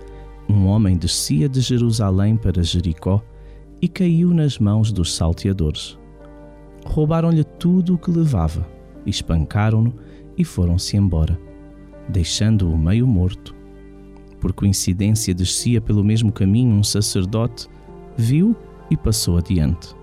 Um 0.49 0.67
homem 0.67 0.97
descia 0.97 1.49
de 1.49 1.61
Jerusalém 1.61 2.37
para 2.37 2.63
Jericó 2.63 3.23
e 3.81 3.89
caiu 3.89 4.33
nas 4.33 4.59
mãos 4.59 4.93
dos 4.93 5.15
salteadores. 5.15 5.99
Roubaram-lhe 6.85 7.43
tudo 7.43 7.95
o 7.95 7.99
que 7.99 8.11
levava, 8.11 8.67
espancaram-no 9.05 9.93
e 10.39 10.45
foram-se 10.45 10.97
embora, 10.97 11.39
deixando-o 12.09 12.79
meio 12.79 13.07
morto. 13.07 13.56
Por 14.41 14.53
coincidência, 14.53 15.35
descia 15.35 15.81
pelo 15.81 16.05
mesmo 16.05 16.31
caminho 16.31 16.75
um 16.75 16.83
sacerdote, 16.83 17.69
viu 18.17 18.55
e 18.91 18.97
passou 18.97 19.39
adiante. 19.39 19.95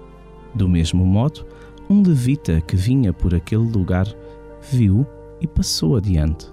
Do 0.53 0.67
mesmo 0.67 1.05
modo, 1.05 1.45
um 1.89 2.01
levita 2.01 2.61
que 2.61 2.75
vinha 2.75 3.11
por 3.13 3.34
aquele 3.34 3.63
lugar 3.63 4.07
viu 4.71 5.05
e 5.41 5.47
passou 5.47 5.95
adiante. 5.95 6.47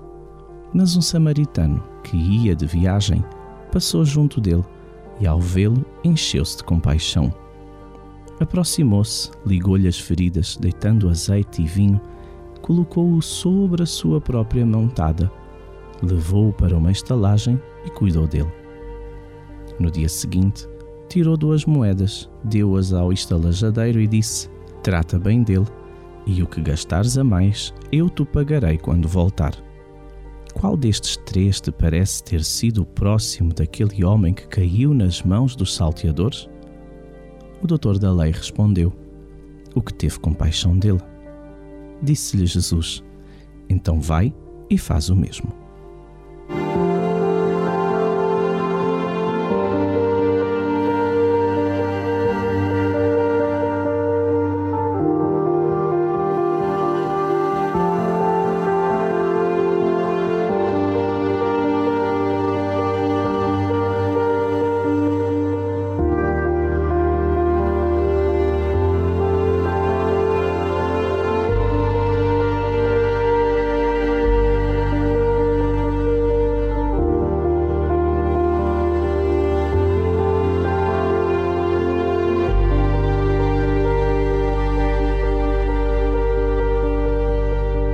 Mas 0.73 0.97
um 0.97 1.01
samaritano 1.01 1.83
que 2.03 2.17
ia 2.17 2.55
de 2.55 2.67
viagem 2.67 3.25
passou 3.73 4.05
junto 4.05 4.41
dele 4.41 4.65
e, 5.21 5.27
ao 5.27 5.41
vê-lo, 5.41 5.85
encheu-se 6.03 6.59
de 6.59 6.65
compaixão. 6.65 7.33
Aproximou-se, 8.41 9.31
ligou-lhe 9.45 9.87
as 9.87 9.99
feridas, 9.99 10.57
deitando 10.57 11.09
azeite 11.09 11.63
e 11.63 11.67
vinho, 11.67 12.01
colocou-o 12.63 13.21
sobre 13.21 13.83
a 13.83 13.87
sua 13.87 14.21
própria 14.21 14.65
montada, 14.65 15.31
levou-o 16.03 16.53
para 16.53 16.77
uma 16.77 16.91
estalagem 16.91 17.61
e 17.85 17.91
cuidou 17.91 18.27
dele. 18.27 18.51
No 19.79 19.91
dia 19.91 20.09
seguinte, 20.09 20.69
tirou 21.09 21.37
duas 21.37 21.65
moedas, 21.65 22.29
deu-as 22.45 22.93
ao 22.93 23.13
estalajadeiro 23.13 24.01
e 24.01 24.07
disse: 24.07 24.49
Trata 24.83 25.19
bem 25.19 25.43
dele, 25.43 25.67
e 26.27 26.43
o 26.43 26.47
que 26.47 26.61
gastares 26.61 27.17
a 27.19 27.25
mais, 27.25 27.75
eu 27.91 28.09
te 28.09 28.25
pagarei 28.25 28.79
quando 28.79 29.09
voltar. 29.09 29.55
Qual 30.55 30.77
destes 30.77 31.17
três 31.17 31.61
te 31.61 31.71
parece 31.71 32.23
ter 32.23 32.43
sido 32.45 32.83
o 32.83 32.87
próximo 32.87 33.53
daquele 33.53 34.05
homem 34.05 34.35
que 34.35 34.47
caiu 34.49 34.93
nas 34.93 35.23
mãos 35.23 35.55
dos 35.55 35.75
salteadores? 35.75 36.49
O 37.63 37.67
doutor 37.67 37.99
da 37.99 38.13
lei 38.13 38.33
respondeu: 38.33 38.93
O 39.75 39.81
que 39.81 39.95
teve 39.95 40.19
compaixão 40.19 40.77
dele. 40.77 41.01
Disse-lhe 42.03 42.47
Jesus: 42.47 43.03
Então 43.69 44.01
vai 44.01 44.35
e 44.69 44.77
faz 44.79 45.09
o 45.09 45.17
mesmo. 45.17 45.60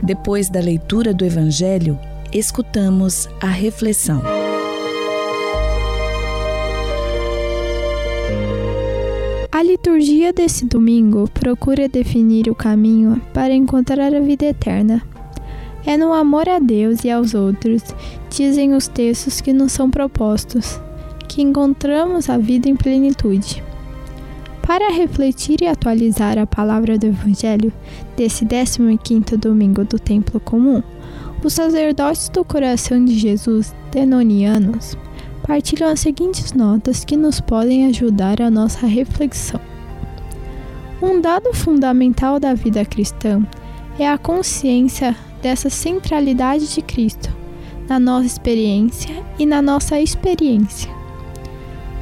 Depois 0.06 0.48
da 0.48 0.60
leitura 0.60 1.12
do 1.12 1.24
Evangelho, 1.24 1.98
escutamos 2.32 3.28
a 3.40 3.48
reflexão. 3.48 4.22
A 9.50 9.62
liturgia 9.64 10.32
desse 10.32 10.64
domingo 10.64 11.28
procura 11.34 11.88
definir 11.88 12.48
o 12.48 12.54
caminho 12.54 13.20
para 13.34 13.52
encontrar 13.52 14.14
a 14.14 14.20
vida 14.20 14.44
eterna. 14.46 15.02
É 15.84 15.96
no 15.96 16.12
amor 16.12 16.48
a 16.48 16.60
Deus 16.60 17.02
e 17.02 17.10
aos 17.10 17.34
outros, 17.34 17.82
dizem 18.30 18.74
os 18.74 18.86
textos 18.86 19.40
que 19.40 19.52
nos 19.52 19.72
são 19.72 19.90
propostos, 19.90 20.80
que 21.26 21.42
encontramos 21.42 22.30
a 22.30 22.38
vida 22.38 22.68
em 22.68 22.76
plenitude. 22.76 23.65
Para 24.66 24.90
refletir 24.90 25.62
e 25.62 25.68
atualizar 25.68 26.36
a 26.38 26.44
palavra 26.44 26.98
do 26.98 27.06
Evangelho 27.06 27.72
desse 28.16 28.44
15º 28.44 29.36
domingo 29.36 29.84
do 29.84 29.96
Templo 29.96 30.40
Comum, 30.40 30.82
os 31.44 31.52
sacerdotes 31.52 32.28
do 32.28 32.44
coração 32.44 33.04
de 33.04 33.16
Jesus, 33.16 33.72
denonianos, 33.92 34.98
partilham 35.46 35.88
as 35.88 36.00
seguintes 36.00 36.52
notas 36.52 37.04
que 37.04 37.16
nos 37.16 37.40
podem 37.40 37.86
ajudar 37.86 38.42
a 38.42 38.50
nossa 38.50 38.88
reflexão. 38.88 39.60
Um 41.00 41.20
dado 41.20 41.54
fundamental 41.54 42.40
da 42.40 42.52
vida 42.52 42.84
cristã 42.84 43.46
é 44.00 44.08
a 44.08 44.18
consciência 44.18 45.14
dessa 45.40 45.70
centralidade 45.70 46.74
de 46.74 46.82
Cristo 46.82 47.30
na 47.88 48.00
nossa 48.00 48.26
experiência 48.26 49.14
e 49.38 49.46
na 49.46 49.62
nossa 49.62 50.00
experiência. 50.00 50.90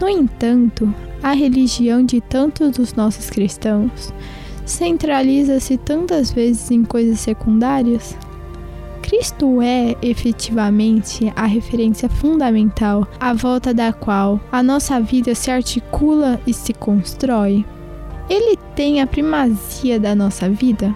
No 0.01 0.09
entanto, 0.09 0.93
a 1.25 1.33
religião 1.33 2.05
de 2.05 2.21
tantos 2.21 2.73
dos 2.73 2.93
nossos 2.93 3.31
cristãos 3.31 4.13
centraliza-se 4.67 5.79
tantas 5.79 6.31
vezes 6.31 6.71
em 6.71 6.85
coisas 6.85 7.19
secundárias? 7.19 8.15
Cristo 9.01 9.63
é 9.63 9.97
efetivamente 10.03 11.33
a 11.35 11.47
referência 11.47 12.11
fundamental 12.11 13.09
à 13.19 13.33
volta 13.33 13.73
da 13.73 13.91
qual 13.91 14.39
a 14.53 14.63
nossa 14.63 15.01
vida 15.01 15.35
se 15.35 15.51
articula 15.51 16.39
e 16.47 16.53
se 16.53 16.75
constrói? 16.75 17.65
Ele 18.29 18.59
tem 18.77 19.01
a 19.01 19.07
primazia 19.07 19.99
da 19.99 20.15
nossa 20.15 20.47
vida? 20.51 20.95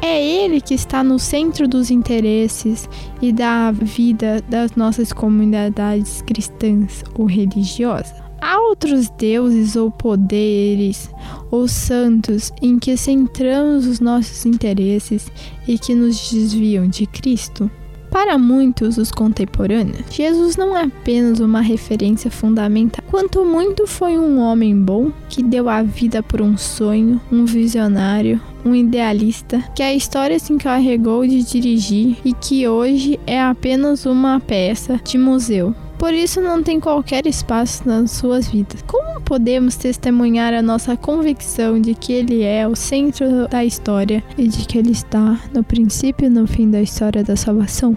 É 0.00 0.24
Ele 0.24 0.60
que 0.60 0.74
está 0.74 1.04
no 1.04 1.20
centro 1.20 1.68
dos 1.68 1.88
interesses 1.88 2.88
e 3.20 3.32
da 3.32 3.70
vida 3.70 4.42
das 4.48 4.74
nossas 4.74 5.12
comunidades 5.12 6.20
cristãs 6.22 7.04
ou 7.14 7.26
religiosas? 7.26 8.31
Há 8.44 8.58
outros 8.58 9.08
deuses 9.10 9.76
ou 9.76 9.88
poderes 9.88 11.08
ou 11.48 11.68
santos 11.68 12.52
em 12.60 12.76
que 12.76 12.96
centramos 12.96 13.86
os 13.86 14.00
nossos 14.00 14.44
interesses 14.44 15.30
e 15.68 15.78
que 15.78 15.94
nos 15.94 16.28
desviam 16.28 16.88
de 16.88 17.06
Cristo? 17.06 17.70
Para 18.10 18.36
muitos 18.36 18.98
os 18.98 19.12
contemporâneos, 19.12 20.06
Jesus 20.10 20.56
não 20.56 20.76
é 20.76 20.82
apenas 20.82 21.38
uma 21.38 21.60
referência 21.60 22.32
fundamental, 22.32 23.04
quanto 23.08 23.44
muito 23.44 23.86
foi 23.86 24.18
um 24.18 24.40
homem 24.40 24.76
bom 24.76 25.12
que 25.28 25.40
deu 25.40 25.68
a 25.68 25.84
vida 25.84 26.20
por 26.20 26.42
um 26.42 26.58
sonho, 26.58 27.20
um 27.30 27.44
visionário, 27.44 28.40
um 28.64 28.74
idealista 28.74 29.62
que 29.72 29.84
a 29.84 29.94
história 29.94 30.36
se 30.40 30.52
encarregou 30.52 31.24
de 31.24 31.44
dirigir 31.44 32.16
e 32.24 32.32
que 32.32 32.66
hoje 32.66 33.20
é 33.24 33.40
apenas 33.40 34.04
uma 34.04 34.40
peça 34.40 35.00
de 35.04 35.16
museu 35.16 35.72
Por 36.02 36.12
isso 36.12 36.40
não 36.40 36.64
tem 36.64 36.80
qualquer 36.80 37.28
espaço 37.28 37.86
nas 37.86 38.10
suas 38.10 38.48
vidas. 38.48 38.82
Como 38.88 39.20
podemos 39.20 39.76
testemunhar 39.76 40.52
a 40.52 40.60
nossa 40.60 40.96
convicção 40.96 41.80
de 41.80 41.94
que 41.94 42.12
Ele 42.12 42.42
é 42.42 42.66
o 42.66 42.74
centro 42.74 43.46
da 43.46 43.64
história 43.64 44.20
e 44.36 44.48
de 44.48 44.66
que 44.66 44.78
Ele 44.78 44.90
está 44.90 45.38
no 45.54 45.62
princípio 45.62 46.26
e 46.26 46.28
no 46.28 46.44
fim 46.44 46.68
da 46.68 46.82
história 46.82 47.22
da 47.22 47.36
salvação? 47.36 47.96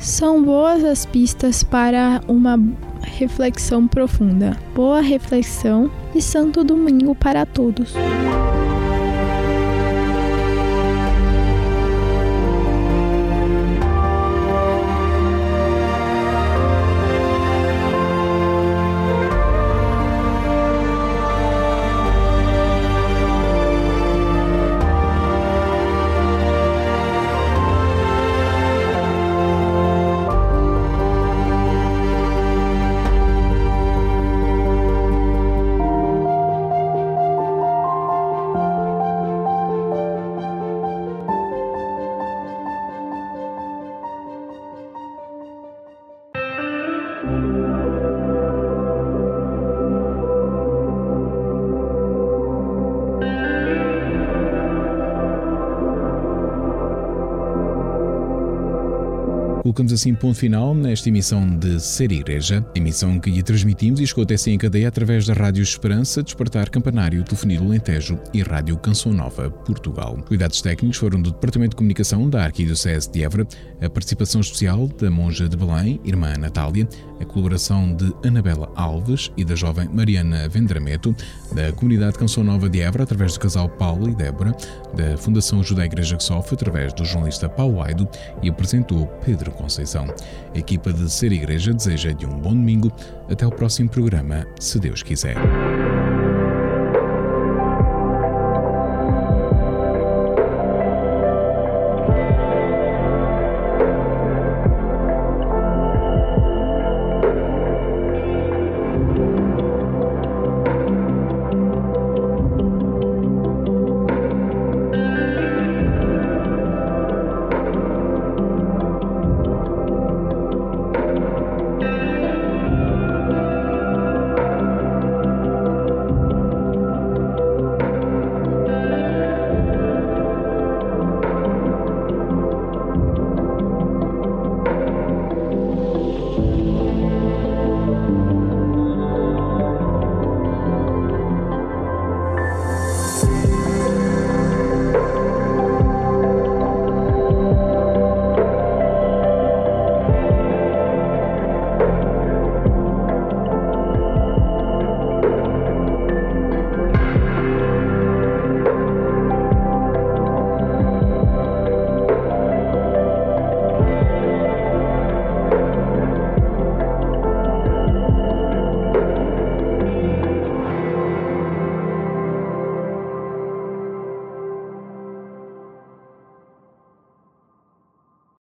São 0.00 0.42
boas 0.42 0.82
as 0.82 1.06
pistas 1.06 1.62
para 1.62 2.20
uma 2.26 2.58
reflexão 3.00 3.86
profunda. 3.86 4.58
Boa 4.74 5.00
reflexão 5.00 5.88
e 6.12 6.20
Santo 6.20 6.64
Domingo 6.64 7.14
para 7.14 7.46
todos. 7.46 7.94
Colocamos 59.70 59.92
assim 59.92 60.12
ponto 60.12 60.36
final 60.36 60.74
nesta 60.74 61.08
emissão 61.08 61.56
de 61.56 61.78
Ser 61.78 62.10
Igreja, 62.10 62.66
emissão 62.74 63.20
que 63.20 63.30
lhe 63.30 63.40
transmitimos 63.40 64.00
e 64.00 64.02
escuta 64.02 64.34
assim 64.34 64.50
em 64.50 64.58
cadeia 64.58 64.88
através 64.88 65.26
da 65.26 65.32
Rádio 65.32 65.62
Esperança, 65.62 66.24
Despertar 66.24 66.68
Campanário, 66.70 67.22
Telefonia 67.22 67.60
Lentejo 67.60 68.18
e 68.34 68.42
Rádio 68.42 68.76
Canção 68.78 69.12
Nova, 69.12 69.48
Portugal. 69.48 70.18
Cuidados 70.26 70.60
técnicos 70.60 70.98
foram 70.98 71.22
do 71.22 71.30
Departamento 71.30 71.70
de 71.70 71.76
Comunicação 71.76 72.28
da 72.28 72.42
Arquidiocese 72.42 73.08
de 73.12 73.22
Évora, 73.22 73.46
a 73.80 73.88
participação 73.88 74.40
especial 74.40 74.88
da 74.88 75.08
monja 75.08 75.48
de 75.48 75.56
Belém, 75.56 76.00
irmã 76.04 76.36
Natália, 76.36 76.88
a 77.20 77.24
colaboração 77.24 77.94
de 77.94 78.12
Anabela 78.26 78.72
Alves 78.74 79.30
e 79.36 79.44
da 79.44 79.54
jovem 79.54 79.88
Mariana 79.88 80.48
Vendrameto, 80.48 81.14
da 81.54 81.70
Comunidade 81.70 82.18
Canção 82.18 82.42
Nova 82.42 82.68
de 82.68 82.80
Évora, 82.80 83.04
através 83.04 83.34
do 83.34 83.40
casal 83.40 83.68
Paulo 83.68 84.08
e 84.08 84.16
Débora, 84.16 84.52
da 84.96 85.16
Fundação 85.16 85.60
Ajuda 85.60 85.82
a 85.82 85.86
Igreja 85.86 86.16
que 86.16 86.24
Sofre, 86.24 86.56
através 86.56 86.92
do 86.92 87.04
jornalista 87.04 87.48
Paulo 87.48 87.80
Aido 87.80 88.08
e 88.42 88.48
apresentou 88.48 89.06
Pedro 89.24 89.52
Conceição. 89.60 90.06
A 90.54 90.58
equipa 90.58 90.92
de 90.92 91.10
Ser 91.10 91.32
Igreja 91.32 91.72
deseja-lhe 91.72 92.26
um 92.26 92.38
bom 92.38 92.54
domingo. 92.54 92.90
Até 93.28 93.46
o 93.46 93.50
próximo 93.50 93.88
programa, 93.88 94.46
se 94.58 94.78
Deus 94.78 95.02
quiser. 95.02 95.36